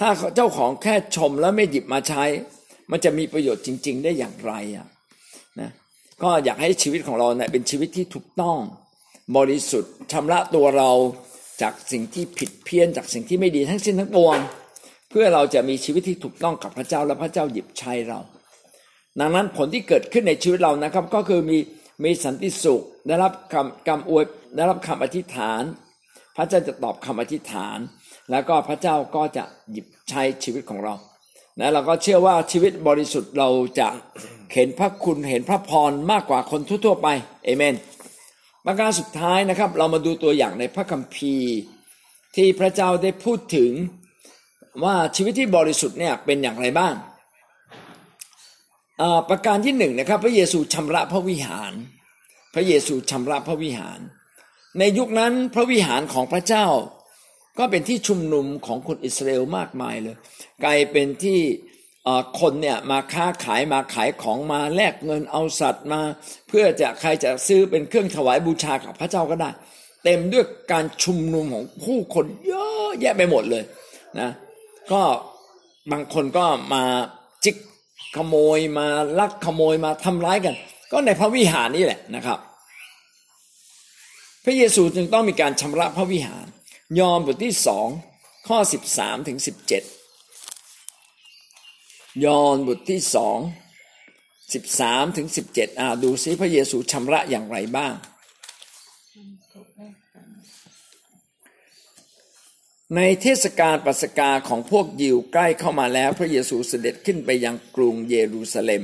[0.00, 2.24] ถ้าเจ้าของแค่ชมแล้วไม่หยิบมาใช้
[2.90, 4.86] มันจะมีประโยชน์จริง ๆ ได้อย่างไรอะ
[5.60, 5.70] นะ
[6.22, 8.56] ก็อยากให้ชีวิตของเราเนี่ยเป็นชีวิตที่ถูกต้อง
[9.36, 10.90] บริสุทธิ์ชำระตัวเรา
[11.62, 14.38] จากสิ่งที่ผิดเพี้ยนจากสิ่งที่ไม่ดีทั้งสิ้นทั้งปวง
[15.10, 18.18] เพื่อเราจะมีชีวิตที่ถูกต้องกับพระเจ้าและพระเจ้าหยิบใช้เรา
[19.20, 21.58] ดังนั้นผลที่เกิดขึ้นในชีวิตเรานะครับ ก็คือมี
[22.04, 24.24] มีสันติสุขได้รับคำกำอวย
[24.56, 25.62] ได้รับคำอธิษฐาน
[26.36, 27.78] พระเจ้าจะตอบคำอธิษฐาน
[28.30, 30.94] แล้วก็พระเจ้าก็จะหยิบใช้ชีวิตของเรา
[31.58, 33.48] นะเราก็เชื่อว่าชีวิตบริสุทธิ์เรา
[33.80, 33.88] จะ
[34.54, 37.08] เห็นพระคุณเห็นพระพรมากกว่าคนทั่วๆไป
[37.44, 37.74] เอเมน
[38.66, 41.52] ประการสุดท้ายนะครับ เรามาดูตัวอย่างในพระคัมภีร์
[42.36, 43.70] ที่พระเจ้าได้พูดถึง
[44.84, 46.94] ว่าชีวิตที่บริสุทธิ์เนี่ยเป็นอย่างไรบ้าง
[49.28, 51.72] ประการที่หนึ่งนะครับ พระเยซูชำระพระวิหาร
[52.54, 54.00] พระเยซูชำระพระวิหาร
[54.78, 56.66] ในยุคนั้นพระวิหารของพระเจ้า
[57.58, 60.16] ก็เป็นที่ชุมนุมของคนอิสราเอลมากมายเลย
[60.64, 61.40] กลายเป็นที่
[62.40, 66.00] คนเนี่ยมาค้าขายมาขายของมาแลกเงินเอาสัตว์มา
[66.48, 69.50] เพื่อจะใครจะซื้อเป็นเครื่องถวายบูชากับพระเจ้าก็ได้
[70.04, 73.64] เต็มด้วยการชุมนุมของผู้คนเยอะแยะไปหมดเลย
[74.20, 74.30] นะ
[74.92, 75.02] ก็
[75.92, 76.82] บางคนก็มา
[77.44, 77.56] จิก
[78.16, 78.86] ขโมยมา
[79.18, 80.54] ลักขโมยมาทำร้ายกัน
[80.92, 82.38] ก็ในพระวิหารนี่แหละนะครับ
[84.44, 86.46] พระเยซูจึงต้องมีการชำระพระวิหาร
[86.98, 87.88] ยอห์นบทที่สอง
[88.48, 89.82] ข้อสิบสามถึงสิบเจ็ด
[92.24, 93.38] ยอห์นบทที่สอง
[94.54, 97.94] สิบสามถึงสิบเจ็ดอ่าดูซิพระเยซูชำระอย่างไรบ้าง
[102.96, 108.82] ในเทศกาลปัสกาของพวกยิวใกล้เข้ามาแล้ว พระเยซูเสด็จขึ้นไปยังกรุงเยรูซาเล็ม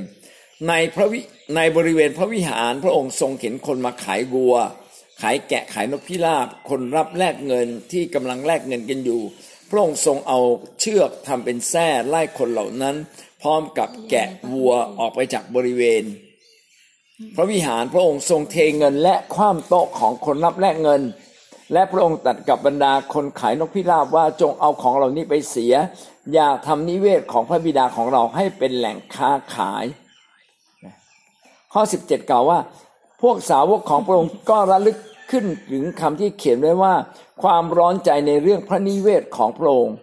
[0.67, 1.19] ในพระวิ
[1.55, 4.55] ในบริเวณพระวิหารพระองค์ทรงเห็นคนมาขายวัว
[5.21, 9.21] ขายแกะขายนกพิราบ คนรับแลกเงินที่กำลังแลกเงินกันอยู่
[9.69, 10.39] พระองค์ทรงเอา
[10.79, 12.95] เชือกทำเป็นแส้ไล่คนเหล่านั้น
[13.41, 16.03] พร้อมกับแกะวัวออกไปจากบริเวณ
[17.35, 21.01] พระวิหารพระองค์ทรงเทเงินและคว่ำโต๊ะของคนรับแลกเงิน
[21.73, 25.73] และพระองค์ตัดกับบรรดาคนขายนกพิราบว่าจงเอาของเหล่านี้ไปเสีย
[26.33, 29.85] อย่าทำนิเวศของพระบิดาของเราให้เป็นแหล่งค้าขาย
[31.73, 32.59] ข้อ 17 กล่าวว่า
[33.21, 34.97] พวกสาวกของพระองค์ก็ระลึก
[35.31, 36.93] ขึ้นถึงคำที่เขียนไว้ว่า
[37.43, 39.95] ความร้อนใจในเรื่องพระนิเวศของพระองค์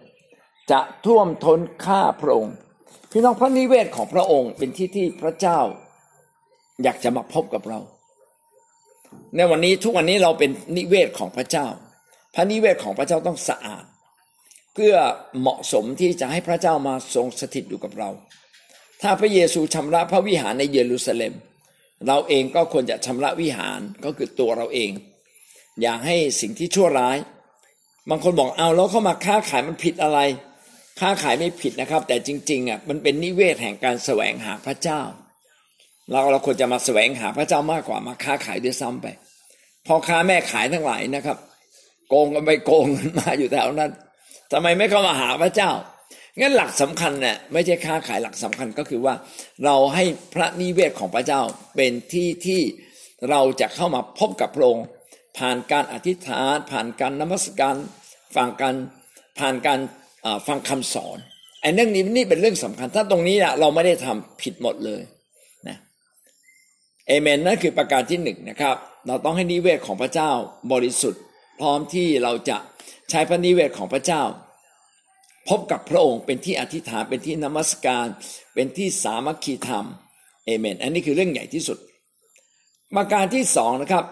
[0.71, 2.53] จะท่วมท้นฆ่าพระองค์
[3.11, 5.59] พี่น้องพระนิเวศของพระองค์เป็นที่ที่พระเจ้า
[6.83, 7.79] อยากจะมาพบกับเรา
[9.35, 11.67] ในวันนี้ทุกวันนี้เราเป็นนิเวศของพระเจ้า
[12.35, 13.83] พระนิเวศของพระเจ้าต้องสะอาด
[14.73, 14.95] เพื่อ
[15.39, 18.09] เหมาะสมที่จะให้พระเจ้ามาทรงสถิตอยู่กับเรา
[19.01, 21.33] ถ้าพระเยซูชำระพระวิหารในเยรูซาเล็ม
[22.07, 24.91] เราเองก็ควรจะชำระวิหารก็คือตัวเราเอง
[25.81, 27.17] อย่าให้สิ่งที่ชั่วร้าย
[28.09, 30.19] บางคนบอกเอาแล้วเข้ามาค้าขายมันผิดอะไร
[30.99, 35.01] ค้าขายไม่ผิดนะครับ แต่จริงๆอะมันเป็นนิเวศแห่งการแสวงหาพระเจ้า
[36.11, 39.07] เราเราควรจะมาแสวงหาพระเจ้ามากกว่ามาค้าขายด้วยซ้ำไป
[39.87, 41.37] พอค้าแม่ขายทั้งหลายนะครับ
[42.09, 43.91] โกงกันไปโกงกันมาอยู่แถวนั้น
[44.51, 45.71] ทำไมไม่เข้ามาหาพระเจ้า
[46.39, 49.13] งั้นหลักสำคัญเนี่ยไม่ใช่ค้าขายหลักสำคัญก็คือว่า
[49.65, 51.41] เราให้พระนิเวศของพระเจ้า
[51.75, 52.61] เป็นที่ที่
[53.29, 54.85] เราจะเข้ามาพบกับพระองค์
[55.37, 57.75] ผ่านการอธิษฐาน ผ่านการนมัสการ
[58.35, 58.75] ฟังการ
[59.39, 59.79] ผ่านการ
[60.47, 61.17] ฟังคำสอน
[61.61, 65.01] ไอ้เรื่องนี้นี่เป็นเรื่องสำคัญ ถ้าตรงนี้เราไม่ได้ทำผิดหมดเลย
[65.67, 65.77] นะ
[67.07, 68.75] เอเมนนั่นคือประการที่หนึ่งนะครับ
[69.07, 70.31] เราต้องให้นิเวศของพระเจ้า
[70.71, 71.21] บริสุทธิ์
[71.59, 72.57] พร้อมที่เราจะ
[73.09, 74.21] ใช้พระนิเวศของพระเจ้า
[75.49, 78.07] พบกับพระองค์เป็นที่อธิษฐานเป็นที่นมัสการ
[78.53, 79.85] เป็นที่สามัคคีธรรม
[80.45, 81.77] เอเมน อันนี้คือเรื่องใหญ่ที่สุด
[82.95, 84.05] ประการที่สองนะครับ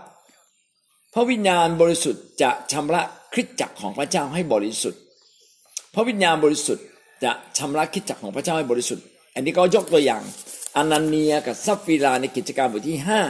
[1.13, 3.01] พระวิญญาณบริสุทธิ์จะชำระ
[3.33, 5.01] คริสตจักรของพระเจ้าให้บริสุทธิ์
[5.93, 6.85] พระวิญญาณบริสุทธิ์
[7.23, 10.23] จะชำระคริสตจักรของพระเจ้าให้บริสุทธิ์ อันนี้ก็ยกตัวอย่าง
[10.77, 13.21] อานาเนียกับสัปฟีราในกิจการบทที่ห้า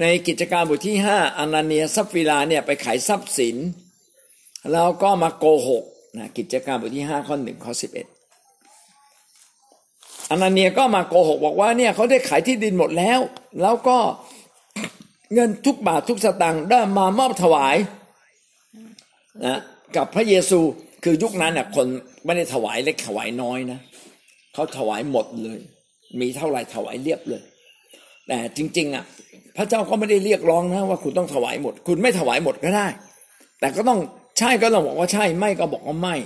[0.00, 3.56] ในกิจการบทที่ห้าอานาเนียสัปฟีราเนี่ยไปขายทรัพย์สิน
[4.72, 5.84] แล้วก็มาโกหก
[6.16, 8.06] นะกิจการบทที่ห้าข้อหนึ่งข้อสิบเอ็ด
[10.30, 13.20] อานาเนียก็มาโกหกบอกว่าเนี่ยเขาได้ขายที่ดินหมดแล้ว
[13.62, 13.98] แล้วก็
[15.34, 17.76] เงินทุกบาททุกสตางค์ได้มามอบถวาย
[19.46, 19.58] นะ
[19.96, 20.60] กับพระเยซู
[21.04, 21.86] คือยุคนั้นน่ยคน
[22.24, 23.78] ไม่ได้ถวายเล็กถวายน้อยนะ
[24.54, 25.58] เขาถวายหมดเลย
[26.20, 27.42] มีเท่าไหร่ถวายเรียบเลย
[28.26, 29.04] แต่จริง ๆ อะ
[29.56, 32.86] พระเจ้าก็ไม่ได้เรียกร้องนะว่าคุณต้องถวายหมด คุณไม่ถวายหมดก็ได้
[33.60, 34.00] แต่ก็ต้อง
[34.38, 36.16] ใช่ก็ต้องบอกว่าใช่ไม่ก็บอกว่าไม่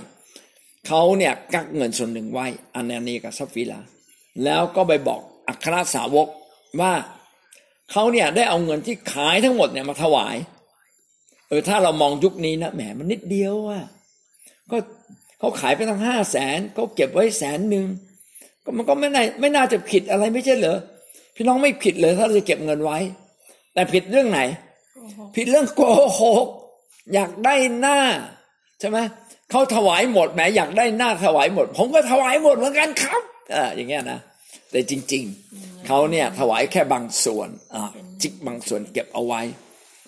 [0.87, 2.45] เขาเนี่ยกักเงินส่วนหนึ่งไว้
[2.75, 3.79] อันนี้กับซัฟฟิลา
[4.43, 6.27] แล้วก็ไปบอกอัครสาวก
[6.81, 6.93] ว่า
[7.91, 10.35] เขาเนี่ยได้เอาเงินที่ขายทั้งหมดเนี่ยมาถวาย
[11.47, 13.83] เออถ้าเรามองยุคนี้นะแหมมันนิดเดียวอะ
[14.71, 14.77] ก็
[15.39, 17.85] เขาขายไปตั้งห้าแสนเขาเก็บไว้แสนหนึ่ง
[18.63, 20.77] ก็มันก็ไม่น่าไม่น่าจะผิดอะไรไม่ใช่เหรอ
[21.35, 22.97] พี่น้องไม่ผิดเลยถ้าเราจะเก็บเงินไว้
[23.73, 24.39] แต่ผิดเรื่องไหน
[25.35, 25.81] ผิดเรื่องโก
[26.19, 26.47] หก
[27.13, 27.99] อยากได้หน้า
[28.79, 28.97] ใช่ไหม
[29.51, 33.21] เขาถวายหมดแหมอยากได้หน้าถวายหมด ผมก็ถวายหมดเหมือนกันครับ
[33.53, 34.19] อ่าอย่างเงี้ยนะ
[34.71, 35.23] แต่จริง
[35.55, 37.89] ๆเขาเนี่ยถวายแค่บางส่วนอ่า
[38.21, 39.41] จิกบางส่วนเก็บเอาไว้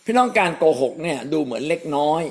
[0.05, 2.23] พี่น้องการโกหกเนี่ยดูเหมือนเล็กน้อย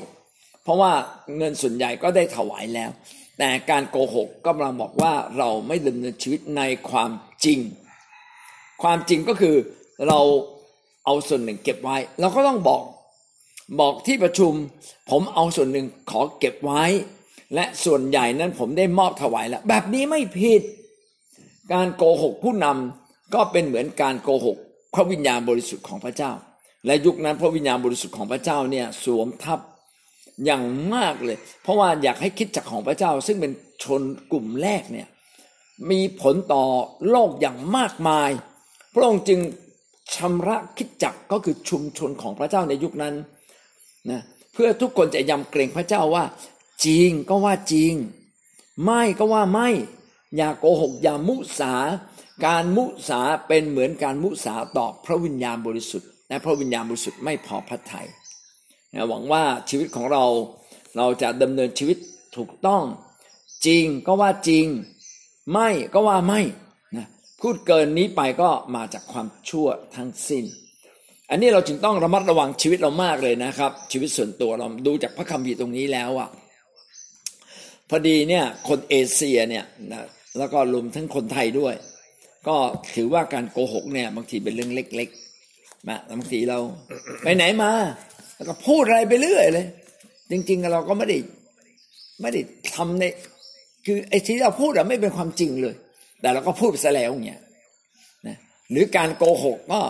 [0.62, 0.92] เพราะว่า
[1.37, 2.90] เงินส่วนใหญ่ก็ได้ถวายแล้ว
[3.38, 7.11] แต่การโกหกก็กำลังบอกว่าเราไม่ดำเนินชีวิตในความ
[7.44, 7.61] จริง
[8.83, 9.57] ความจริงก็คือ
[10.09, 10.20] เรา
[11.05, 12.83] เอาส่วนหนึ่งเก็บไว้ เราก็ต้องบอก
[13.81, 14.53] บอกที่ประชุม
[15.11, 16.85] ผมเอาส่วนหนึ่งขอเก็บไว้
[17.55, 20.62] และส่วนใหญ่นั้นผมได้มอบถวายแล้ว แบบนี้ไม่ผิด
[21.72, 24.57] การโกหกผู้นำก็เป็นเหมือนการโกหก
[24.94, 26.33] พระวิญญาณบริสุทธิ์ของพระเจ้า
[26.87, 29.61] และยุคนั้นพระวิญญาณบริสุทธิ์ของพระเจ้าเนี่ยสวมทับ
[30.44, 33.53] อย่างมากเลย เพราะว่าอยากให้คิดจักของพระเจ้า ซึ่งเป็น
[33.85, 35.09] ชนกลุ่มแรกเนี่ย
[35.90, 36.64] มีผลต่อ
[37.11, 38.31] โลกอย่างมากมาย
[38.94, 39.40] พระองค์จึง
[40.14, 43.14] ชำระคิดจักก็คือชุมชนของพระเจ้าในยุคนั้น
[44.11, 44.21] นะ
[44.53, 46.25] เพื่อทุกคนจะยำเกรงพระเจ้าว่า
[46.87, 47.93] จริงก็ว่าจริง
[48.85, 49.69] ไม่ก็ว่าไม่
[50.37, 51.75] อย่าโกหกอย่ามุสา
[52.47, 58.07] การมุสาเป็นเหมือนการมุสาต่อพระวิญญาณบริสุทธิ์และพระวิญญาณบริสุทธิ์ไม่พอพระทยัย
[59.09, 60.25] หวังว่าชีวิตของเรา
[60.97, 61.99] เราจะดำเนินชีวิต
[62.37, 62.83] ถูกต้อง
[63.67, 64.67] จริงก็ว่าจริง
[65.53, 66.40] ไม่ก็ว่าไม่
[66.97, 67.07] นะ
[67.40, 70.45] พูดเกินนี้ไปก็มาจากความชั่วทั้งสิ้น
[71.35, 76.29] อันนี้เราจึงต้องระมัดระวังชีวิตเรามากเลยนะครับ ชีวิตส่วนตัวเราดูจากพระคัมภีร์ตรงนี้แล้วอะ
[77.88, 80.03] พอดีเนี่ยคนเอเชียเนี่ยนะ
[80.38, 81.75] แล้วก็รวมทั้งคนไทยด้วย
[82.49, 82.57] ก็
[82.94, 86.59] ถือว่าการโกหกเนี่ยบางทีเป็นเรื่องเล็กๆนะบางทีเรา
[87.23, 87.70] ไปไหนมา
[88.37, 89.66] แล้วก็พูดอะไรไปเรื่อยเลย
[90.31, 91.18] จริง ๆ เราก็ไม่ได้
[92.20, 92.40] ไม่ได้
[92.75, 93.05] ทำใน
[93.87, 95.75] คือไอ้ที่เราพูดอะไม่เป็นความจริงเลย
[96.20, 97.40] แต่เราก็พูดไปซะแล้วเงี้ย
[98.27, 98.37] นะ
[98.70, 99.81] หรือการโกหกก็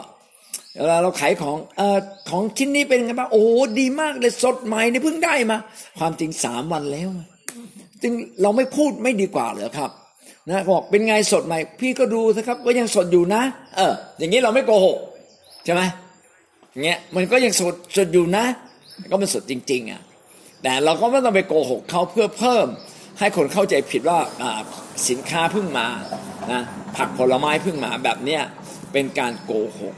[0.81, 1.99] เวลาเราขายของเอ่อ
[2.31, 3.45] ของชิ้นนี้เป็นไงบ้างโอ้
[3.81, 5.59] ดีมากเลยสดใหม่นี่เพิ่งได้มา
[5.99, 7.09] ความจริงสามวันแล้ว
[8.03, 8.13] จึง
[8.43, 9.91] เราไม่พูดไม่ดีกว่าเหรอครับ
[10.51, 13.43] นะบอกเป็นไงสดใหม่ พี่ก็ดูนะครับก็ยังสดอยู่นะ
[13.77, 14.99] เออ อย่างนี้เราไม่โกหก
[15.65, 15.83] ใช่ไหม
[16.85, 18.45] เงี้ยมันก็ยังสดสดอยู่นะ
[19.11, 20.03] ก็มันสดจริง ๆ อะ
[20.63, 22.67] แต่เราก็ไม่ต้องไปโกหกเขาเพื่อเพิ่ม
[23.19, 24.19] ให้คนเข้าใจผิดว่า
[25.09, 25.87] สินค้าเพิ่งมา
[26.53, 26.63] นะ
[26.97, 28.43] ผักผลไม้เพิ่งมาแบบเนี้ย
[28.93, 29.95] เป็นการโกหก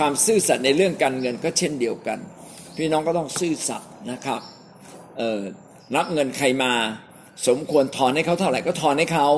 [0.00, 2.18] ความซื่อสัตย์ในเรื่องการเงินก็เช่นเดียวกัน
[2.76, 4.40] พี่น้องก็ต้องซื่อสัตย์นะครับ
[5.18, 5.40] เออ
[5.96, 6.72] รับเงินใครมา
[7.46, 9.28] สมควรถอนให้เขาเท่าไหร่ก็ถอนให้เขา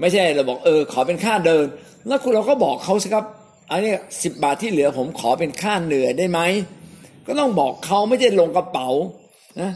[0.00, 1.66] ไม่ใช่เราบอกเออขอเป็นค่าเดิน
[2.06, 3.24] แล้วคุณเราก็บอกเขาสิครับ
[3.70, 6.40] อันนี้สิบบาทที่เหลือผมขอเป็นค่าเหนื่อยได้ไหม
[7.26, 8.88] ก็ต้องบอกเขาไม่ใช่ลงกระเป๋า
[9.60, 9.70] นะ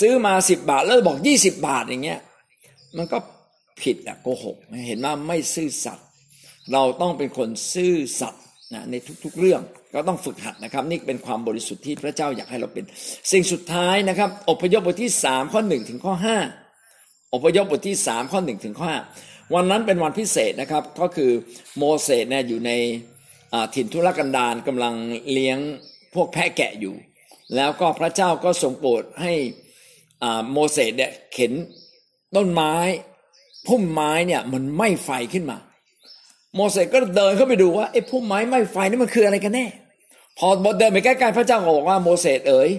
[0.00, 2.20] ซื้อมาสิบบาทแล้วบอกยี่สิบบาทอย่างเงี้ย
[2.96, 3.18] มันก็
[3.82, 4.56] ผิดอะโกหก
[4.88, 6.06] เห็นว่าไม่ซื่อสัตย์
[6.72, 8.42] เราต้องเป็นคนซื่อสัตย์
[8.74, 9.60] นะในทุกๆเรื่อง
[9.94, 12.84] ก็ต้องฝึกหัดนะครับ นี่เป็นความบริสุทธิ์ที่พระเจ้าอยากให้เราเป็น
[13.32, 16.38] สิ่งสุดท้ายนะครับ อพยพบทที่สามข้อหนึ่งถึงข้อห้า
[17.34, 19.00] อพยพบทที่สามข้อหนึ่งถึงข้อห้า
[19.54, 21.30] วันนั้นเป็นวันพิเศษนะครับ ก็คือ
[21.78, 22.70] โมเสสเนี่ยอยู่ใน
[23.74, 24.94] ถิ่นทุรกันดารกำลัง
[25.32, 25.58] เลี้ยง
[26.14, 26.94] พวกแพะแกะอยู่
[27.56, 29.32] แล้วก็พระเจ้าก็ทรงโปรดให้
[30.52, 31.52] โมเสสเนี่ยเข็น
[32.36, 32.74] ต้นไม้
[33.66, 35.58] พุ่มไม้เนี่ยมันไม้ไฟขึ้นมา
[36.56, 39.66] โมเสสก็เดินเข้าไปดูว่าไอ้พุ่มไม้ไม้ไฟนี่มันคืออะไรกันแน่
[40.38, 42.70] พอเดินไปใกล้ๆพระเจ้าก็บอกว่าโมเสสเอ๋ย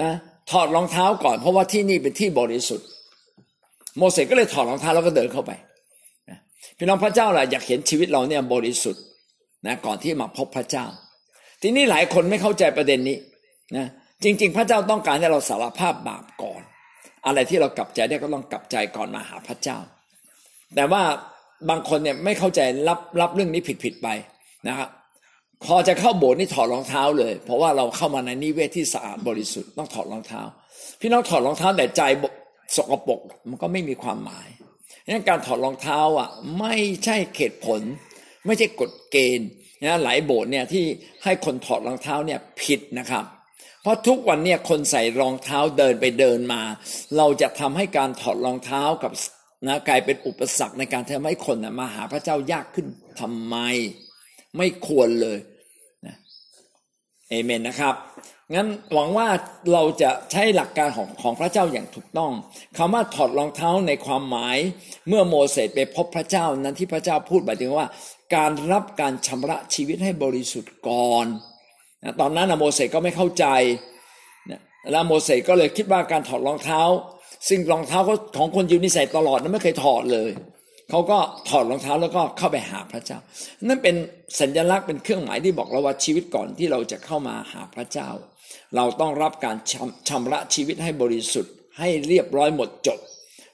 [0.00, 0.10] นะ
[0.50, 2.86] ถอดรองเท้าก่อนเพราะว่าที่นี่เป็นที่บริสุทธิ์
[3.98, 5.52] โมเสสก็เลยถอดรองเท้าแล้วก็เดินเข้าไป
[6.76, 9.02] พี่น้องพระเจ้าล่ะอยากเห็นชีวิตเราเนี่ยบริสุทธิ์
[9.66, 10.86] นะก่อนที่มาพบพระเจ้า
[11.62, 13.16] ทีนี้หลายคนไม่เข้าใจประเด็นนี้
[13.76, 13.86] นะ
[14.24, 16.62] จริง ๆ พระเจ้าต้องการให้เราสารภาพบาปก่อน
[17.26, 19.78] อะไรที่เรากลับใจได้ก็ต้องกลับใจก่อนมาหาพระเจ้า
[20.74, 21.02] แต่ว่า
[21.68, 24.08] บางคนเนี่ยไม่เข้าใจรับรับเรื่องนี้ผิดๆไป
[24.68, 24.88] นะครับ
[25.64, 30.42] พอจะเข้าโบสถ์นี่ถอดรองเท้าเลย เพราะว่าเราเข้ามาในนิเวศที่สะอาดบริสุทธิ์ต้องถอดรองเท้า
[31.00, 32.02] พี่น้องถอดรองเท้าแต่ใจ
[32.76, 34.48] สกปรกมันก็ไม่มีความหมาย
[35.06, 36.28] งั้นการถอดรองเท้าอะ
[36.60, 37.80] ไม่ใช่เหตุผล
[38.46, 39.48] ไม่ใช่กฎเกณฑ์
[39.82, 40.84] นะหลายโบสถ์เนี่ยที่
[41.24, 43.24] ให้คนถอดรองเท้าเนี่ยผิดนะครับ
[43.82, 46.62] เพราะทุกวันเนี่ยคนใส่รองเท้าเดินไปเดินมา
[47.16, 49.12] เราจะทำให้การถอดรองเท้ากับ
[49.66, 52.86] นะกลายเป็นอุปสรรคในการทำให้คนนะมาหาพระเจ้ายากขึ้น
[53.20, 53.56] ทำไม
[54.56, 55.38] ไม่ควรเลย
[56.06, 56.16] นะ
[57.28, 57.94] เอเมนนะครับ
[58.54, 59.28] งั้นหวังว่า
[59.72, 62.32] เราจะใช้หลักการของของพระเจ้าอย่างถูกต้อง
[62.76, 64.56] คำว่าถอดรองเท้าในความหมาย
[65.08, 67.86] เมื่อโมเสสไปพบพระเจ้านั้นที่พระเจ้าพูดหมายถึงว่า
[68.36, 71.26] การรับการชำระชีวิตให้บริสุทธิ์ก่อน
[72.02, 73.46] นะตอนนั้นโมเสสก็ไม่เข้าใจ
[74.50, 74.60] นะ
[74.92, 76.82] แล้วโมเสสก็เลยคิดว่าการถอดรองเท้า
[77.48, 78.00] ซึ่งรองเท้า
[78.36, 80.30] ของคนยิวนี่ใส่ตลอดนั้นไม่เคยถอดเลย
[80.90, 81.18] เขาก็
[81.48, 83.18] ถอดรองเท้าแล้วก็เข้าไปหาพระเจ้า
[83.68, 83.94] นั่นเป็น
[84.40, 88.08] สัญลักษณ์เป็นเครื่องหมายที่บอกเราว่าชีวิตก่อนที่เราจะเข้ามาหาพระเจ้า
[88.76, 89.56] เราต้องรับการ
[90.08, 92.98] ชำระชีวิตให้บริสุทธิ์ ให้เรียบร้อยหมดจด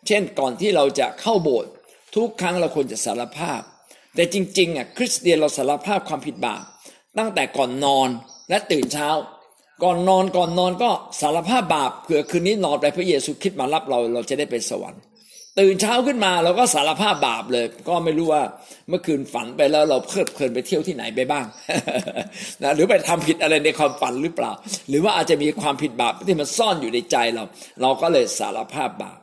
[0.06, 1.70] เช่นก่อนที่เราจะเข้าโบสถ์
[2.16, 3.60] ทุกครั้งเราควรจะสารภาพ
[4.14, 6.62] แต่จริงๆอะคริสเตียนเราสารภาพความผิดบาป
[7.18, 8.08] ตั้งแต่ก่อนนอน
[8.48, 9.08] และตื่นเช้า
[9.82, 15.02] ก่อนนอนก่อนนอนก็สารภาพบาปเผื่อคืนนี้นอนไปพระเยซูคิดมารับเราเราจะได้ไปสวรรค์
[15.60, 18.42] ตื่นเช้าขึ้นมาเราก็สารภาพบาปเลย ก็ไม่รู้ว่า
[18.88, 21.46] เมื่อคืนฝันไปแล้วเราเพลิดเพลินไปเที่ยวที่ไหนไปบ้าง
[22.62, 24.52] นะหรือไปทำผิดอะไรในความฝันหรือเปล่า
[24.88, 27.44] หรือว่าอาจจะมีความผิดบาปที่มันซ่อนอยู่ในใจเรา
[27.82, 29.18] เราก็เลยสารภาพบาป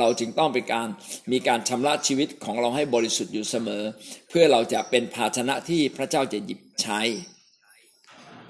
[0.00, 0.88] เราจึงต้องเป็นการ
[1.32, 3.82] มีการชำระชีวิตของเราให้บริสุทธิ์อยู่เสมอ
[4.28, 7.00] เพื่อเราจะเป็นภาชนะที่พระเจ้าจะหยิบใช้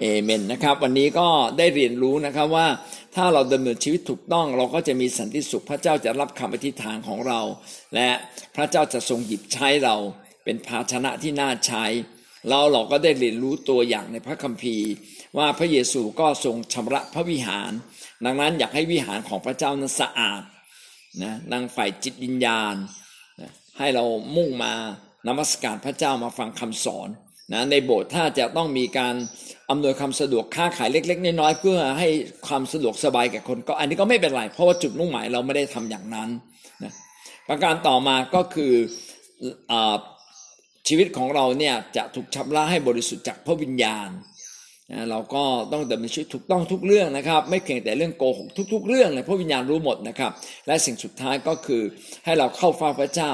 [0.01, 1.27] เอเมนนะครับ วันนี้ก็
[1.57, 2.67] ได้เรียนรู้นะครับว่า
[3.15, 7.39] ถ้าเราดำเนินชีวิตถูกต้อง เราก็จะมีสันติสุขพระเจ้าจะรับคำอธิษฐานของเรา
[7.95, 8.09] และ
[8.55, 9.95] พระเจ้าจะทรงหยิบใช้เรา
[10.43, 11.85] เป็นภาชนะที่น่าใช้
[12.49, 14.89] เราเราก็ได้เรียนรู้ตัวอย่างในพระคัมภีร์
[15.37, 17.71] ว่าพระเยซูก็ทรงชำระพระวิหาร
[18.25, 20.41] ดังนั้นอยากให้วิหารของพระเจ้านั้นสะอาด
[21.23, 22.75] นะนางฝ่ายจิตวิญญาณ
[23.77, 24.73] ให้เรามุ่งมา
[25.27, 27.09] นมัสการพระเจ้ามาฟังคำสอน
[27.53, 29.15] นะในโบสถ์ถ้าจะต้องมีการ
[29.69, 32.07] อำนวยความสะดวกค้าขายเล็ก ๆ น้อยๆเพื่อให้
[32.47, 36.29] ความสะดวกสบายแก่คนก็อันนี้ก็ไม่เป็นไร เพราะว่าจุดมุ่งหมายเราไม่ได้ทำอย่างนั้น
[36.83, 36.93] นะ
[37.49, 38.73] ประการต่อมาก็คือ
[39.71, 39.73] อ
[40.87, 44.09] ชีวิตของเราเนี่ยจะถูกชำระให้บริสุทธิ์จากพระวิญญาณ
[44.91, 50.31] นะเราก็ต้องดำเนินชีวิตถูกต้องทุกเรื่องนะครับ ไม่เพียงแต่เรื่องโกหกทุก ๆ เรื่องเลยพระวิญญาณรู้หมดนะครับ
[50.67, 51.81] และสิ่งสุดท้ายก็คือ
[52.25, 53.31] ให้เราเข้าเฝ้าพระเจ้า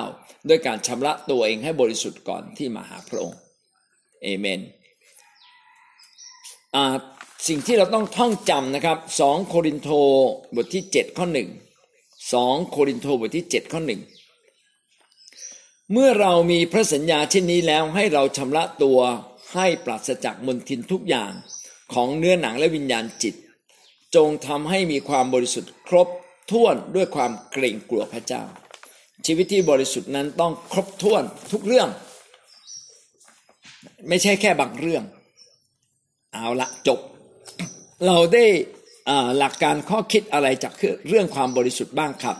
[0.49, 3.42] ด้วยการชำระตัวเองให้บริสุทธิ์ก่อนที่มาหาพระองค์
[4.24, 4.59] เอเมน
[7.47, 9.89] สิ่งที่เราต้องท่องจำนะครับสองโครินโต
[10.55, 11.49] บทที่เจ็ดข้อหนึ่ง
[12.34, 14.01] สองโครินโตบทที่เจ็ดข้อหนึ่ง
[15.91, 18.99] เมื่อเรามีพระสัญญาเช่นนี้แล้วให้เราชำระตัว
[19.53, 21.32] ให้ปราศจากมลทินทุกอย่าง
[21.93, 23.36] ของเนื้อหนังและวิญญาณจิต
[24.15, 26.07] จงทำให้มีความบริสุทธิ์ครบ
[26.51, 28.43] ถ้วนด้วยความเกรงกลัวพระเจ้า
[29.26, 31.89] ชีวิตที่บริสุทธิ์นั้นต้องครบถ้วนทุกเรื่อง
[34.09, 35.03] ไม่ใช่แค่บางเรื่อง
[36.33, 36.99] เอาละจบ
[38.05, 38.45] เราได้
[39.37, 40.73] หลักการข้อคิดอะไรจาก
[41.09, 42.37] เรื่องความบริสุทธิ์บ้างครับ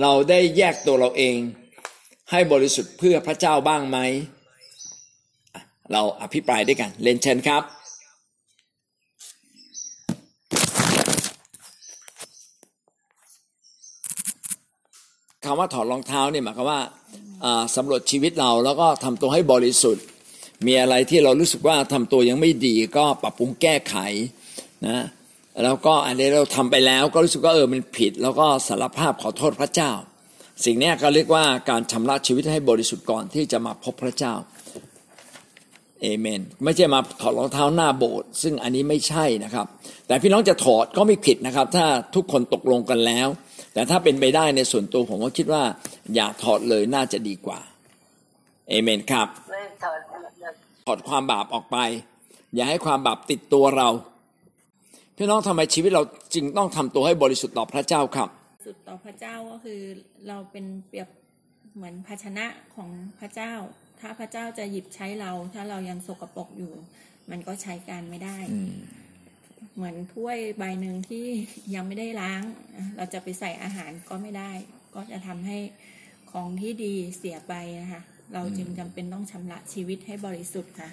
[0.00, 1.36] เราได้แยกตัวเราเอง
[2.30, 3.98] ให้บริสุทธิ์เพื่อพระเจ้าบ้างไหม
[5.92, 7.62] เราอภิปรายด้วยกันเลนเชนครับ
[15.44, 16.80] คำว่าถอดรองเท้าเนี่ยหมายความว่า
[17.76, 20.04] สำรวจชีวิตเราแล้วก็ทำตัวให้บริสุทธิ์
[20.66, 23.96] มีอะไรที่เรารู้สึกว่าทำตัวยังไม่ดีก็ปรับปรุงแก้ไข
[24.86, 25.04] นะ
[25.64, 29.92] แล้วก็อันนี้เราทำไปแล้วก็รู้สึกว่าเออมันผิด แล้วก็สารภาพขอโทษพระเจ้า
[30.64, 34.34] สิ่งนี้ก็เรียกว่าการชำระชีวิตให้บริสุทธิ์ก่อนที่จะมาพบพระเจ้า
[36.02, 39.66] เอเมน ไม่ใช่มาถอดรองเท้าหน้าโบสถ์ซึ่งอันนี้ไม่ใช่นะครับ
[40.06, 43.28] แต่พี่น้องจะถอดก็ไม่ผิดนะครับ ถ้าทุกคนตกลงกันแล้ว
[43.72, 45.62] แต่ถ้าเป็นไปได้ในส่วนตัวผมก็คิดว่า
[46.14, 47.60] อย่าถอดเลยน่าจะดีกว่า
[48.68, 49.28] เอเมนครับ
[49.84, 50.00] ถอด
[51.08, 51.78] ความบาปออกไป
[52.54, 53.88] อย่าให้ความบาปติดตัวเรา
[55.16, 56.02] พี่น้องทำไมชีวิตเรา
[56.34, 58.28] จึงต้องทำตัวให้บริสุทธิ์ต่อพระเจ้าครับ
[58.66, 59.80] สุดต่อพระเจ้าก็คือ
[60.28, 61.08] เราเป็นเปรียบ
[61.76, 63.52] เหมือนภาชนะของพระเจ้า
[64.00, 66.72] ถ้าพระเจ้าจะหยิบใช้เรา ถ้าเรายังสกปรกอยู่
[67.30, 68.38] มันก็ใช้การไม่ได้
[69.74, 71.26] เหมือนถ้วยใบหนึ่งที่
[71.74, 72.42] ยังไม่ได้ล้าง
[72.96, 74.50] เราจะไปใส่อาหารก็ไม่ได้
[74.94, 75.58] ก็จะทำให้
[76.32, 78.02] ของที่ดีเสียไปนะคะ
[78.34, 80.88] เราจึงจำเป็นต้องชำระชีวิตให้บริสุทธิ์ค่ะ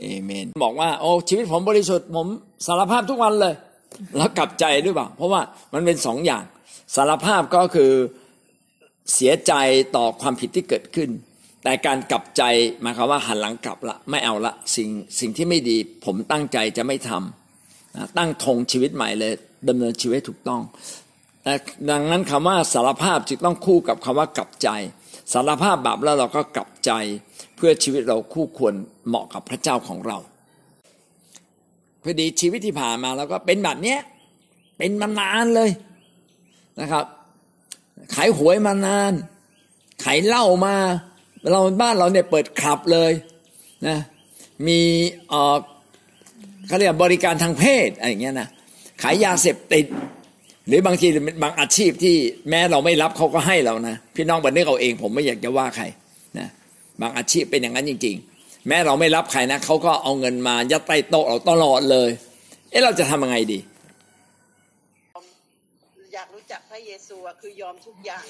[0.00, 2.26] เอเมนบอกว่าโอ้ชีวิตผมบริสุทธิ์ผม
[2.66, 3.54] สารภาพทุกวันเลย
[4.16, 5.40] แล้วกลับใจด้วยเปล่าเพราะว่า
[5.72, 6.44] มันเป็นสองอย่าง
[6.94, 7.92] สารภาพก็คือ
[9.14, 9.52] เสียใจ
[9.96, 11.10] ต่อความผิดที่เกิดขึ้น
[11.64, 12.42] แต่การกลับใจ
[12.80, 14.88] หมายความว่าหันหลังกลับละไม่เอาละสิ่ง
[15.20, 19.32] สิ่งที่ไม่ดี ผมตั้งใจจะไม่ทำตั้งธงชีวิตใหม่เลย
[19.68, 20.62] ดำเนินชีวิตถูกต้อง
[21.44, 21.54] แต่
[21.90, 24.68] ดังนั้นคำว่าสารภาพจึงต้องคู่กับคำว่ากลับใจ
[25.32, 26.90] สารภาพบาปแล้วเราก็กลับใจ
[27.56, 28.74] เพื่อชีวิตเราคู่ควร
[29.08, 30.18] เหมาะกับพระเจ้าของเรา
[32.02, 33.96] พอดีชีวิตที่ผ่านมาเราก็เป็นแบบนี้
[34.78, 35.70] เป็นมานานเลย
[36.80, 37.04] นะครับ
[38.14, 39.12] ขายหวยมานาน
[40.04, 40.76] ขายเหล้ามา
[41.50, 43.12] เราบ้านเราเนี่ยเปิดคลับเลย
[43.86, 43.98] นะ
[44.66, 44.80] มี
[45.28, 45.56] เออ
[46.66, 48.48] เขาเรียกบริการทางเพศอะไรอย่างเงี้ยนะ
[49.02, 49.86] ขายยาเสพติด
[50.70, 51.08] หรือบางที
[51.42, 52.16] บางอาชีพที่
[52.50, 55.84] แม้เราไม่รับเขาก็ให้เรานะพี่น้องบันทึกเอาเองผมไม่อยากจะว่าใคร
[56.38, 56.48] นะ
[57.00, 62.10] บางอาชีพเป็นอย่างนั้นจริง ๆ แม้เราไม่รับใครนะเขาก็เอาเงินมายัดใต้โต๊ะเราตลอดเลย
[62.70, 63.58] เอ๊ะเราจะทำยังไงดี
[66.14, 68.24] อยากรู้จักพระเยซูคือยอมทุกอย่าง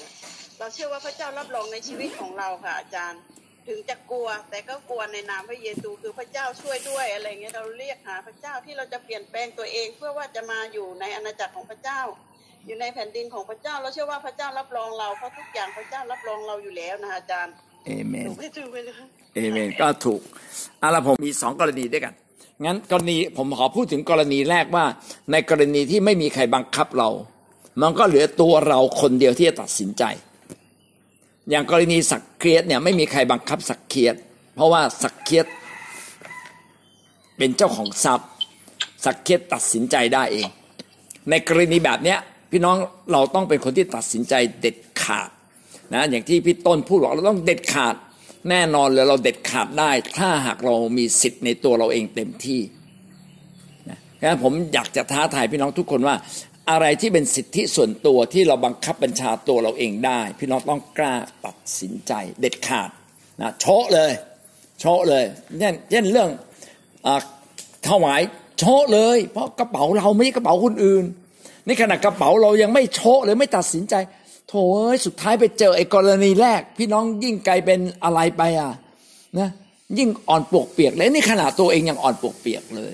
[0.59, 3.21] เราเชื่อว่าพระเจ้ารับรองในชีวิตของเราค่ะอาจารย์
[3.67, 12.01] ถึงจะกลัว แต่ก็กลัวในนามพระเยซูคือพระเจ้าช่วยด้วยอะไรเงี้ยเราเรียกหาพระเจ้าที่เราจะเปลี่ยนแปลงตัวเองเพื่อว่าจะมาอยู่ในอาณาจักรของพระเจ้า
[12.65, 17.53] อยู่ในแผ่นดินของพระเจ้าเราเชื่อว่าพระเจ้ารับรองเราเพราะทุกอย่างพระเจ้ารับรองเราอยู่แล้วนะอาจารย์
[17.85, 18.77] เอเมนถูกไหมถูกไหม
[19.35, 20.21] เอเมนก็ถูก
[20.81, 22.13] อะละผมมีสองกรณีด้วยกัน
[22.65, 24.85] งั้นกรณีผมขอพูดถึงกรณีแรกว่า
[25.31, 27.09] ในกรณีที่ไม่มีใครบังคับเรา
[27.81, 30.03] มันก็เหลือตัวเราคนเดียวที่จะตัดสินใจ
[31.49, 34.15] อย่างกรณีสักเคียดเนี่ยไม่มีใครบังคับสักเคียด
[34.55, 35.45] เพราะว่าสักเคียด
[37.37, 38.29] เป็นเจ้าของทรัพย์
[39.05, 40.47] สักเคียดตัดสินใจได้เอง
[41.29, 42.19] ในกรณีแบบเนี้ย
[42.51, 42.77] พี่น้อง
[43.11, 45.29] เราต้องเป็นคนที่ตัดสินใจเด็ดขาด
[45.93, 47.95] นะอย่างที่พี่ต้นพูดบอกเราต้องเด็ดขาด
[48.49, 52.61] แน่นอนเลยเราเด็ดขาดได้ ถ้าหากเรามีสิทธิ์ในตัวเราเองเต็มที่
[53.89, 56.15] นะงั้นผมอยากจะท้าทายพี่น้องทุกคนว่า
[56.71, 62.89] อะไรที่เป็นสิทธิส่วนตัวที่เราบังคับบัญชาตัวเราเองได้ พี่น้องต้องกล้าตัดสินใจ เด็ดขาด
[63.41, 64.11] นะโชะเลย
[64.79, 65.23] โชะเลย
[65.59, 66.29] เช่นเช่นเรื่อง
[67.07, 67.09] อ
[67.87, 68.21] ถวาย
[68.59, 71.03] โชะเลย เพราะกระเป๋าเราไม่ใช่กระเป๋าคนอื่น
[71.67, 73.95] นี่ขนาดกระเป๋าเรายังไม่โชะเลยไม่ตัดสินใจ
[74.47, 78.71] โถเอ้ยสุดท้ายไปเจอไอ้กรณีแรก พี่น้องยิ่งไกลเป็นอะไรไปอะ
[79.39, 79.49] นะ
[79.97, 82.93] ยิ่งอ่อนปวกเปียกเลยนี่ขนาดตัวเองยังอ่อนปวกเปียกเลย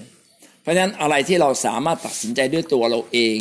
[0.61, 3.37] เพราะฉะนั้นอะไรที่เราสามารถตัดสินใจด้วยตัวเราเอง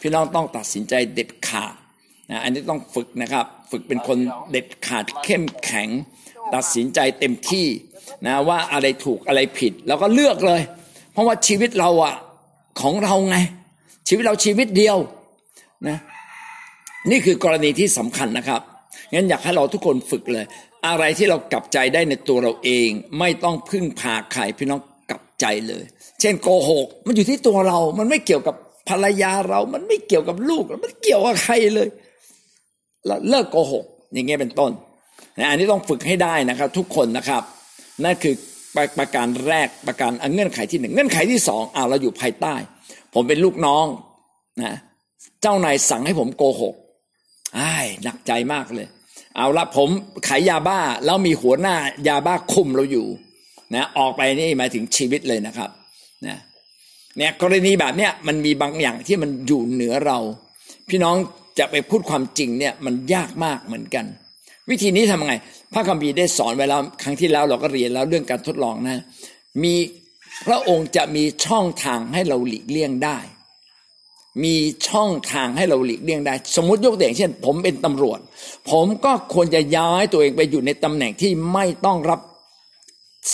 [0.00, 1.74] พี่น้องต้องตัดสินใจเด็ดขาด
[2.30, 4.18] นะอันนี้ต้องฝึกนะครับ ฝึกเป็นคน
[4.52, 5.88] เด็ดขาดเข้มแข็ง
[6.54, 7.66] ตัดสินใจเต็มที่
[8.26, 10.62] นะว่าอะไรถูกอะไรผิด แล้วก็เลือกเลย
[11.12, 12.14] เพราะว่าชีวิตเราอะ
[12.80, 13.36] ของเราไง
[14.08, 14.96] ชีวิตเราชีวิตเดียว
[15.88, 15.98] นะ
[17.10, 18.60] นี่คือกรณีที่สำคัญนะครับ
[19.14, 20.44] งั้นอยากให้เราทุกคนฝึกเลย
[20.86, 22.88] อะไรที่เรากลับใจได้ในตัวเราเอง
[23.18, 24.80] ไม่ต้องพึ่งพาใครพี่น้อง
[25.10, 25.84] กลับใจเลย
[26.20, 28.54] เช่นโกหก มันอยู่ที่ตัวเรา มันไม่เกี่ยวกับ
[28.88, 31.88] ภรรยาเรา มันไม่เกี่ยวกับลูกมันเกี่ยวกับใครเลย
[33.06, 34.70] เราเลิกโกหก อย่างเงี้ยเป็นต้น
[35.38, 37.42] นะอันนี้ต้องฝึกให้ได้นะครับ ทุกคนนะครับ
[38.04, 38.34] นั่นคือ
[38.74, 42.54] ประประการแรกประการเงื่อนไขที่หนึ่งเงื่อนไขที่สองอ่าเราอยู่ภายใต้
[43.14, 43.86] ผมเป็นลูกน้อง
[44.62, 44.72] นะ
[45.42, 46.74] เจ้านายสั่งให้ผมโกหก
[47.58, 48.86] อ้ายหนักใจมากเลย
[49.36, 49.88] เอาละผม
[50.26, 51.76] ขายยาบ้าแล้วมีหัวหน้า
[52.08, 53.06] ยาบ้าคุมเราอยู่
[53.74, 55.70] นะออกไปนี่หมายถึงชีวิตเลยนะครับ
[56.26, 56.36] นะ
[57.16, 60.18] เนี่ยกรณีแบบเนี้ยมันมีบางอย่างที่มันอยู่เหนือเรา
[60.88, 61.16] พี่น้อง
[61.58, 64.04] จะไปพูดความจริงเนี่ยมันยากมากเหมือนกัน
[64.70, 65.34] วิธีนี้ทำไง
[65.72, 69.02] พระคัมภีร์ได้สอนไว้แล้วครั้งที่แล้วเราก็เรียนแล้วเรื่องการทดลองนะ
[69.62, 69.74] มี
[70.46, 73.18] พระองค์จะมีช่องทางให้เราหลีกเลี่ยงได้
[74.44, 74.56] มี
[74.88, 78.18] ช่องทางให้เราหลีกเลี่ยงได้ สมมติยกตัวอย่างเช่น ผมเป็นตำรวจ
[78.70, 82.20] ผมก็ควรจะย้ายตัวเองไปอยู่ในตำแหน่งที่ไม่ต้องรับ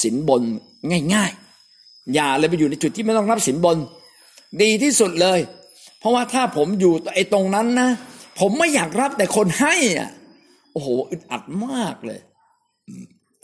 [0.03, 0.43] สินบน
[1.15, 1.31] ง่าย
[1.73, 3.77] ๆ อย่าเลยไปอยู่ในจุดที่ไม่ต้องรับสินบน
[4.63, 5.39] ดีที่สุดเลย
[5.99, 7.89] เพราะว่าถ้าผมอยู่ไอ้ตรงนั้นนะ
[8.41, 10.11] ผมไม่อยากรับแต่คนให้อะ
[10.73, 12.21] โอ้โหอึดอัดมากเลย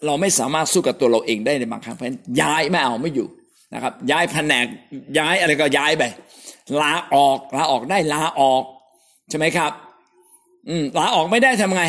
[0.07, 2.09] เราไม่สามารถสู้กับตัวเราเองได้ในบางครั้งเพราะ
[2.41, 3.29] ย้ายไม่เอาไม่อยู่
[3.73, 4.67] นะครับ ย้ายแผนก
[5.19, 6.03] ย้ายอะไรก็ย้ายไป
[6.81, 8.63] ลาออกลาออกได้ลาออก
[9.29, 9.73] ใช่ไหมครับ
[10.69, 11.85] อืมลาออกไม่ได้ทำไง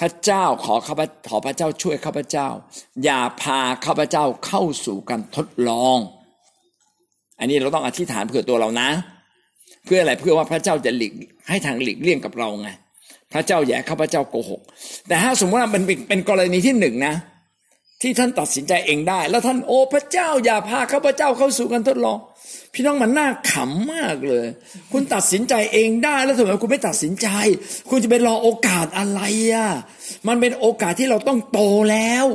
[0.00, 2.48] พระเจ้าขอข้าพขอพระเจ้าช่วยข้าพเจ้า
[3.04, 5.98] อย่าพาข้าพเจ้าเข้าสู่การทดลอง
[7.38, 8.88] อันนี้เราต้องอธิษฐานเพื่อตัวเรานะ
[9.84, 11.12] เพื่ออะไรเพื่อว่าพระเจ้าจะหลีก
[11.48, 12.68] ให้ทางหลีกเลี่ยงกับเราไง
[13.32, 14.60] พระเจ้าอย่าข้าพเจ้าโกหก
[15.08, 17.14] แต่ถ้าสมมติว่ามันเป็นกรณีที่หนึ่งนะ
[18.04, 22.18] ที่ท่านตัดสินใจเองได้ แล้วท่านโอ้พระเจ้าอย่าพาข้าพเจ้าเข้าสู่การทดลอง
[22.74, 24.46] พี่น้องมันน่าขำมากเลย
[24.92, 27.28] คุณตัดสินใจเองได้ แล้วทำไมคุณไม่ตัดสินใจ
[27.90, 29.20] คุณจะไปรอโอกาสอะไร
[29.52, 29.68] อะ
[30.28, 32.26] มันเป็นโอกาสที่เราต้องโตแล้ว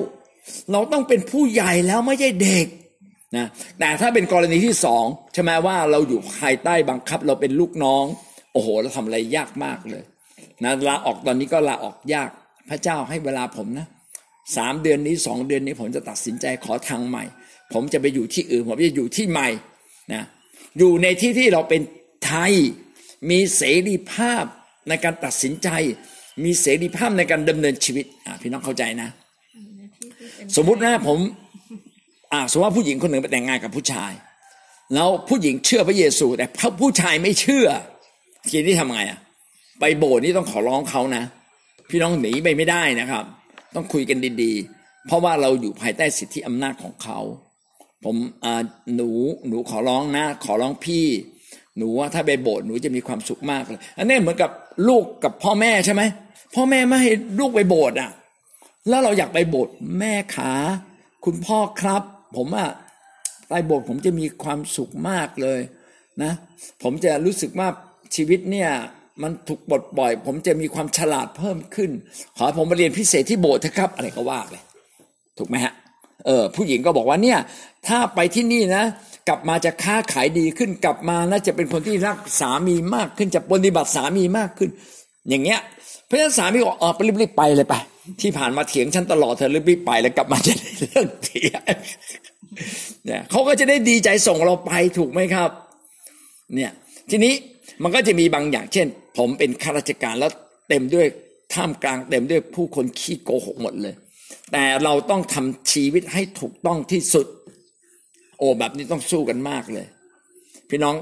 [0.72, 2.67] เราต้องเป็นผู้ใหญ่แล้วไม่ใช่เด็ก
[3.38, 3.45] นะ
[3.80, 8.05] แต่ถ้าเป็นกรณีที่สองใช่ไหมว่าเราอยู่ภายใต้บังคับเราเป็นลูกน้อง
[8.53, 10.03] โอ้โหเราทำอะไรยากมากเลย
[10.63, 12.30] นะลาออกตอนนี้ก็ลาออกยาก
[12.70, 13.88] พระเจ้าให้เวลาผมนะ
[14.57, 17.23] สามเดือนนี้สองเดือนนี้ผมจะตัดสินใจขอทางใหม่
[17.73, 19.49] ผมจะไปอยู่ที่อื่น ผมจะอยู่ที่ใหม่
[20.13, 20.23] นะ
[20.77, 21.81] อยู่ในที่ที่เราเป็น
[22.25, 22.53] ไทย
[23.29, 24.43] มีเสรีภาพ
[24.89, 25.69] ในการตัดสินใจ
[26.43, 28.05] มีเสรีภาพในการดำเนินชีวิต
[28.41, 29.09] พี่น้องเข้าใจนะ
[30.55, 31.19] สมมุตินะผม
[32.33, 34.11] อ่าสมมติว่าผู้หญิงคนหนึ่งไปแต่งงานกับผู้ชาย
[34.93, 36.45] แล้วผู้หญิงเชื่อพระเยซู แต่
[36.81, 37.67] ผู้ชายไม่เชื่อ
[38.49, 39.19] ทีนี้ทำไงอะ
[39.79, 41.23] ไปโบสถ์นี่ต้องขอร้องเขานะ
[41.89, 43.23] พี่น้องหนีไปไม่ได้นะครับ
[43.76, 47.20] ต้องคุยกันดีๆ เพราะว่าเราอยู่ภายใต้สิทธิอำนาจของเขา
[48.03, 48.15] ผม
[48.95, 49.09] หนู
[49.47, 51.05] หนูขอร้องนะ ขอร้องพี่
[51.78, 54.51] หนูว่าถ้าไปโบสถ์หนูจะมีความสุขมากเลย อันนี้เหมือนกับ
[54.88, 56.01] ลูกกับพ่อแม่ใช่ไหม
[56.55, 58.11] พ่อแม่ไม่ให้ลูกไปโบสถ์อะ
[58.89, 60.53] แล้วเราอยากไปโบสถ์แม่ขา
[61.26, 62.03] คุณพ่อครับ
[62.38, 62.70] ผมอะ
[63.49, 65.59] ไปโบสถ์ผมจะมีความสุขมากเลย
[66.24, 66.32] นะ
[66.84, 67.67] ผมจะรู้สึกว่า
[68.15, 68.70] ชีวิตเนี่ย
[69.24, 71.91] มันถูกบดบ่อย ผมจะมีความฉลาดเพิ่มขึ้น
[72.38, 74.63] ขอผมมาเรียนพิเศษที่โบสถ์เถอะครับ อะไรก็ว่าเลย
[75.38, 75.74] ถูกไหมฮะ
[76.26, 77.39] เออผู้หญิงก็บอกว่าเนี่ย
[77.88, 78.84] ถ้าไปที่นี่นะ
[79.28, 84.70] กลับมาจะค้าขายดีขึ้นกลับมานะจะเป็นคนที่รักสามีมากขึ้นจะปฏิบัติสามีมากขึ้น
[85.30, 85.59] อย่างเงี้ย
[86.05, 87.76] เพราะฉะนั้นสามีบอกเออไปรีบๆไปเลยไป
[88.22, 91.63] ที่ผ่านมาเถียงฉันตลอดเธอรีบๆไปแล้วกลับมาจะได้เลิกเถียง
[93.05, 95.49] เนี่ยเขาก็จะได้ดีใจส่งเราไปถูกไหมครับ
[96.55, 96.72] เนี่ย
[97.09, 97.34] ทีนี้
[97.84, 100.32] มันก็จะมีบางอย่างเช่น ผมเป็นข้าราชการแล้ว
[100.69, 101.07] เต็มด้วย
[101.53, 103.95] ท่ามกลางเต็มด้วยผู้คนขี้โกหกหมดเลย
[104.51, 107.27] แต่เราต้องทำชีวิตให้ถูกต้องที่สุด
[108.38, 109.86] โอ้แบบนี้ต้องสู้กันมากเลย
[110.69, 110.95] พี่น้อง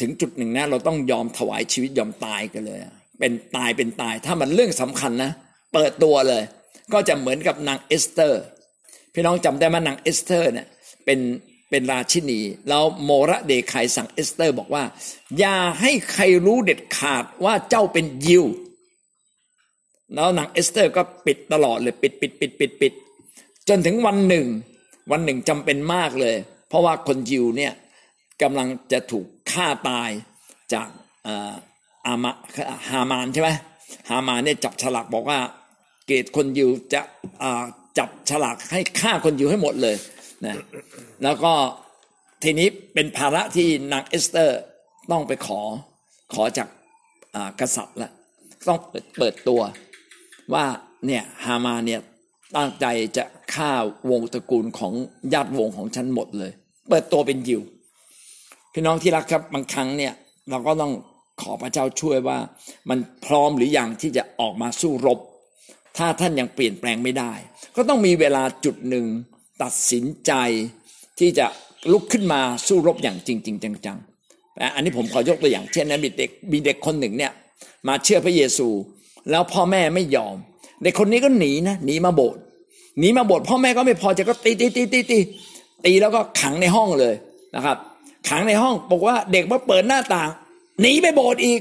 [0.00, 2.78] ถึงจุดหนึ่งนะเราต้องยอมถวายชีวิตยอมตายกันเลย
[3.18, 5.30] เป็นตายเป็นตาย ถ้ามันเรื่องสำคัญนะ
[5.72, 6.42] เปิดตัวเลย
[6.92, 8.42] ก็จะเหมือนกับนางเอสเตอร์
[9.14, 10.66] พี่น้องจำได้ไหมนางเอสเตอร์เนี่ย
[11.04, 11.18] เป็น
[11.70, 14.84] เป็นราชินี แล้วโมรเดคัยสั่งเอสเตอร์บอกว่า
[15.38, 18.44] อย่าให้ใครรู้เด็ดขาดว่าเจ้าเป็นยิว
[20.14, 22.92] แล้วนางเอสเตอร์ก็ปิดตลอดเลยปิดปิดปิดปิดปิด
[23.68, 24.46] จนถึงวันหนึ่ง
[25.10, 26.36] วันหนึ่งจำเป็นมากเลย
[26.68, 27.72] เพราะว่าคนยิวเนี่ย
[28.42, 30.10] กำลังจะถูกฆ่าตาย
[30.72, 30.88] จาก
[32.06, 32.30] อามา
[32.88, 33.50] ฮามานใช่ไหม
[34.10, 35.38] ฮามานเนี่ยจับฉลากบอกว่า
[36.06, 37.00] เกตคนยิวจะ
[37.98, 39.96] จับฉลากให้ฆ่าคนยิวให้หมดเลย
[40.44, 40.56] นะ
[41.22, 41.52] แล้วก็
[42.42, 44.60] ทีนี้เป็นภาระที่นางเอสเตอร์
[45.10, 45.60] ต้องไปขอ
[46.34, 46.68] ขอจาก
[47.60, 48.10] กษัตริย์ละ
[48.68, 48.78] ต้อง
[49.18, 49.60] เปิดตัว
[50.54, 50.64] ว่า
[51.06, 52.00] เนี่ยฮามาเนี่ย
[52.56, 53.24] ตั้งใจจะ
[53.54, 53.72] ฆ่า
[54.10, 54.92] วงตระกูลของ
[55.32, 56.52] ญาติวงของฉันหมดเลย
[56.88, 57.62] เปิดตัวเป็นยิว
[58.72, 60.12] พี่น้องที่รักครับบางครั้งเนี่ย
[60.50, 60.92] เราก็ต้อง
[61.42, 62.38] ขอพระเจ้าช่วยว่า
[62.88, 65.18] มันพร้อมหรืออยังที่จะออกมาสู้รบ
[65.96, 67.32] ถ้าท่านยังเปลี่ยนแปลงไม่ได้
[67.76, 69.06] ก็ต้องมีเวลาจุดหนึ่ง
[69.62, 70.32] ตัดสินใจ
[71.18, 71.46] ที่จะ
[71.92, 77.32] ลุกขึ้นมาสู้รบอย่างจริงจริงจังๆอันนี้ผมขอยกตัวอย่างเช่นนะมีเด็กมีเด็กคนหนึ่งเนี่ย
[77.88, 78.68] มาเชื่อพระเยซู
[79.30, 80.36] แล้วพ่อแม่ไม่ยอม
[80.82, 82.40] เด็กคนนี้ก็หนีนะหนีมาโบสถ์
[82.98, 85.18] หนีมาโบสถ์พ่อแม่ก็ไม่พอใจก็ตีตีตีตีตี
[85.84, 87.14] ตีแล้วก็ขังในห้องเลย
[87.56, 87.76] นะครับ
[88.28, 90.28] ขังในห้องบอกว่าเด็กมาเปิดหน้าต่าง
[90.80, 91.60] หนีไปโบสถ์อีก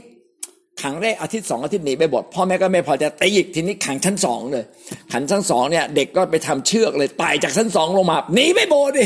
[0.81, 4.65] ขังได้อาทิตย์สองอาทิตย์หนีไปบดพ่อแม่ก็ไม่พอจะตีอีกทีนี้ขังชั้นสองเลย
[5.13, 9.05] ขังชั้นสองเนี่ยเด็กก็ไปทำเชือกเลยไต่จากชั้นสองลงมาหนีไปโบสถ์ดิ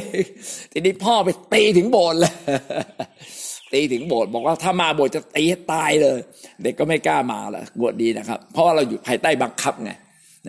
[0.72, 2.34] ทีนี้พ่อไปตีถึงโบสถ์เลย
[3.74, 6.18] ตีถึงโบสถ์บอกว่าถ้ามาโบสถ์จะตีให้ตายเลย
[6.64, 9.92] เด็กก็ไม่กล้ามาละบวชดีนะครับ เพราะว่าเราอยู่ภายใต้บังคับไง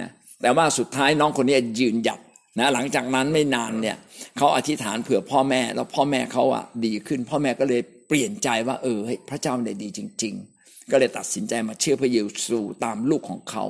[0.01, 0.11] นะ
[0.43, 2.21] แต่ว่าสุดท้ายน้องคนนี้ยืนหยัด
[2.59, 3.97] นะหลังจากนั้นไม่นานเนี่ย
[4.37, 8.99] เขาอธิษฐานเผื่อพ่อแม่ แล้วพ่อแม่เขาอะดีขึ้น พ่อแม่ก็เลยเปลี่ยนใจว่าเออ
[9.31, 10.60] พระเจ้าเนี่ยดีจริง ๆ
[10.93, 13.65] ก็เลยตัดสินใจมาเชื่อพระเยซูตามลูกของเขา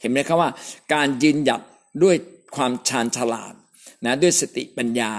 [0.00, 0.50] เห็นไหมครับว่า
[0.94, 1.60] การยืนหยัด
[2.04, 2.16] ด้วย
[2.56, 3.54] ความชาญฉลาด
[4.04, 5.12] นะด้วยสติปัญญา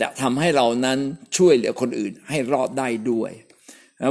[0.00, 0.98] จะทำให้เรานั้น
[1.36, 3.30] ช่วยเหลือคนอื่นให้รอดได้ด้วย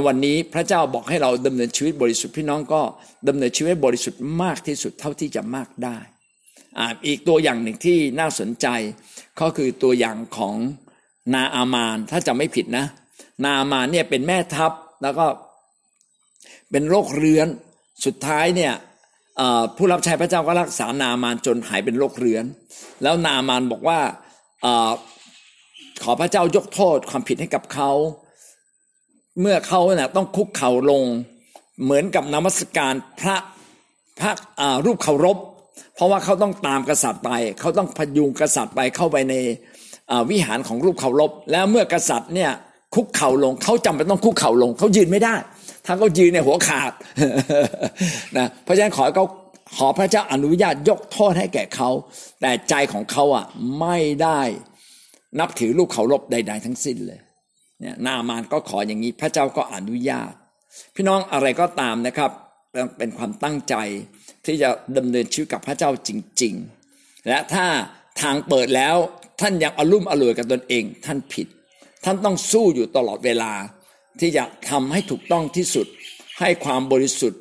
[0.06, 2.82] วันนี้พระเจ้าบอกให้เราดำเนินชีวิตบริสุทธิ์พี่น้องก็
[3.28, 5.98] ดำเนินชีวิตบริสุทธิ์มากที่สุดเท่าที่จะมากได้
[7.06, 8.66] อีกตัวอย่างหนึ่งที่น่าสนใจ
[9.40, 10.54] ก็คือตัวอย่างของ
[11.34, 12.86] นาอามานถ้าจะไม่ผิดนะ
[13.44, 14.72] นาอามานเนี่ยเป็นแม่ทัพ
[15.02, 15.26] แล้วก็
[16.70, 17.48] เป็นโรคเรื้อน
[18.04, 18.72] สุดท้ายเนี่ย
[19.76, 22.44] ผู้รับใช้พระเจ้าก็รักษานามานจนหายเป็นโรคเรื้อน
[23.02, 23.98] แล้วนามานบอกว่า
[24.64, 24.66] อ
[26.02, 27.90] ขอพระเจ้ายกโทษความผิดให้กับเขา
[29.40, 31.04] เมื่อเขาเนี่ยต้องคุกเข่าลง
[31.84, 33.36] เหมือนกับนมัสการพระ
[34.20, 34.32] พระ
[34.86, 35.38] รูปเคารพ
[35.94, 39.34] เพราะว่าเขาต้องตามกษัตริย์ไป เขาต้องพยุงกษัตริย์ไปเข้าไปใน
[40.30, 42.50] วิหารของรูปเคารพ แล้วเมื่อกษัตริย์เนี่ย
[42.94, 45.34] คุกเข่าลงเขาจำเป็นต้องคุกเข่าลง เขายืนไม่ได้
[45.86, 46.92] ถ้าเขายืนในหัวขาด
[48.38, 49.26] นะเพราะฉะนั้นขอเขา
[49.76, 51.90] ขอพระเจ้าอนุญาตยกโทษให้แก่เขา
[52.40, 53.46] แต่ใจของเขาอะ
[53.80, 54.40] ไม่ได้
[55.40, 57.20] นับถือลูกเขารบใด ๆ ทั้งสิ้นเลย
[57.80, 60.32] เนี่ยนามานก็ขออย่างนี้พระเจ้าก็อนุญาต
[60.94, 62.30] พี่น้องอะไรก็ตามนะครับ
[62.98, 63.74] เป็นความตั้งใจ
[64.44, 64.68] ที่จะ
[64.98, 66.10] ดำเนินชีวิตกับพระเจ้าจ
[66.42, 66.54] ริง
[66.90, 67.66] ๆ และถ้า
[68.20, 68.96] ทางเปิดแล้ว
[69.40, 71.46] ท่านยังอารมณ์อร่วยกับตนเอง ท่านผิด
[72.04, 73.52] ท่านต้องสู้อยู่ตลอดเวลา
[74.20, 75.86] ที่จะทำให้ถูกต้องที่สุด
[76.40, 77.40] ให้ความบริสุทธิ์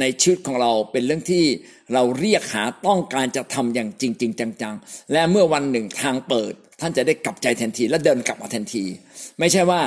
[0.00, 1.44] ในชีวิตของเราเป็นเรื่องที่
[1.92, 8.84] เราเรียกหาต้องการจะทำอย่างจริงๆจังๆ และเมื่อวันหนึ่งทางเปิด ท่านจะได้กลับใจทันที และเดินกลับมาทันที
[9.38, 9.82] ไม่ใช่ว่า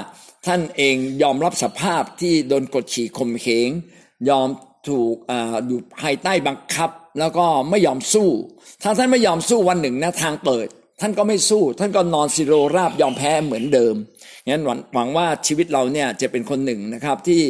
[0.46, 3.70] ท่านเองยอมรับสภาพที่โดนกดขี่ข่มเหง
[4.30, 4.48] ยอม
[4.88, 5.34] ถูกอ
[5.68, 6.90] อยู่ภายใต้บังคับ
[7.20, 8.30] แล้วก็ไม่ยอมสู้
[8.84, 10.68] ถ้าท่านไม่ยอมสู้วันหนึ่งนะทางเปิด
[11.02, 13.96] ท่านก็ไม่สู้ ท่านก็นอนสิโรราบยอมแพ้เหมือนเดิม
[14.50, 14.62] งั้น
[14.94, 17.42] หวังว่าชีวิตเราเนี่ยจะเป็นคนหนึ่งนะครับที่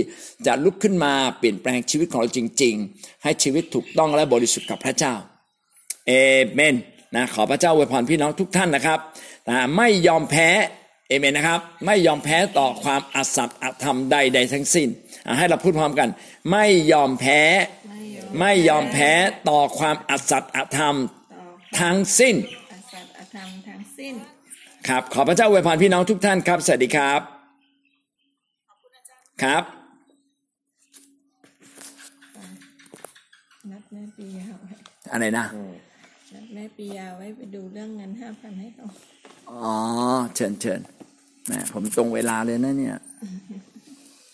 [0.45, 5.13] จะลุกขึ้นมาเปลี่ยนแปลงชีวิตของเราจริง ๆ ให้ชีวิตถูกต้องและบริสุทธิ์กับพระเจ้า
[6.07, 6.11] เอ
[6.53, 6.75] เมน
[7.15, 8.99] นะขอพระเจ้าอวยพรพี่น้องทุกท่านนะครับ
[9.49, 10.49] นะไม่ยอมแพ้
[11.07, 14.87] เอเมนนะครับ ไม่ยอมแพ้ต่อความอสัตย์อธรรมใดๆทั้งสิ้น
[15.37, 16.09] ให้เราพูดพร้อมกัน
[16.51, 17.41] ไม่ยอมแพ้
[18.39, 19.11] ไม่ยอมแพ้
[19.49, 20.95] ต่อความอสัตย์อธรรม
[21.79, 22.35] ทั้งสิ้น
[22.73, 24.15] อสัตย์อธรรมทั้งสิ้น
[24.89, 27.21] ครับ ขอพระเจ้าอวยพรพี่น้องทุกท่านครับ สวัสดีครับ
[29.43, 29.63] ครับ
[33.71, 34.71] นัดแม่ปียาไว้
[35.13, 35.45] อะไรนะ
[36.33, 38.85] นัดแม่ปียาไว้ไปดูเรื่องเงินห้าพันให้เขา
[39.49, 39.73] อ๋อ
[40.35, 40.79] เชิญเชิญ
[41.47, 42.97] แม่ผมตรงเวลาเลยนะเนี่ย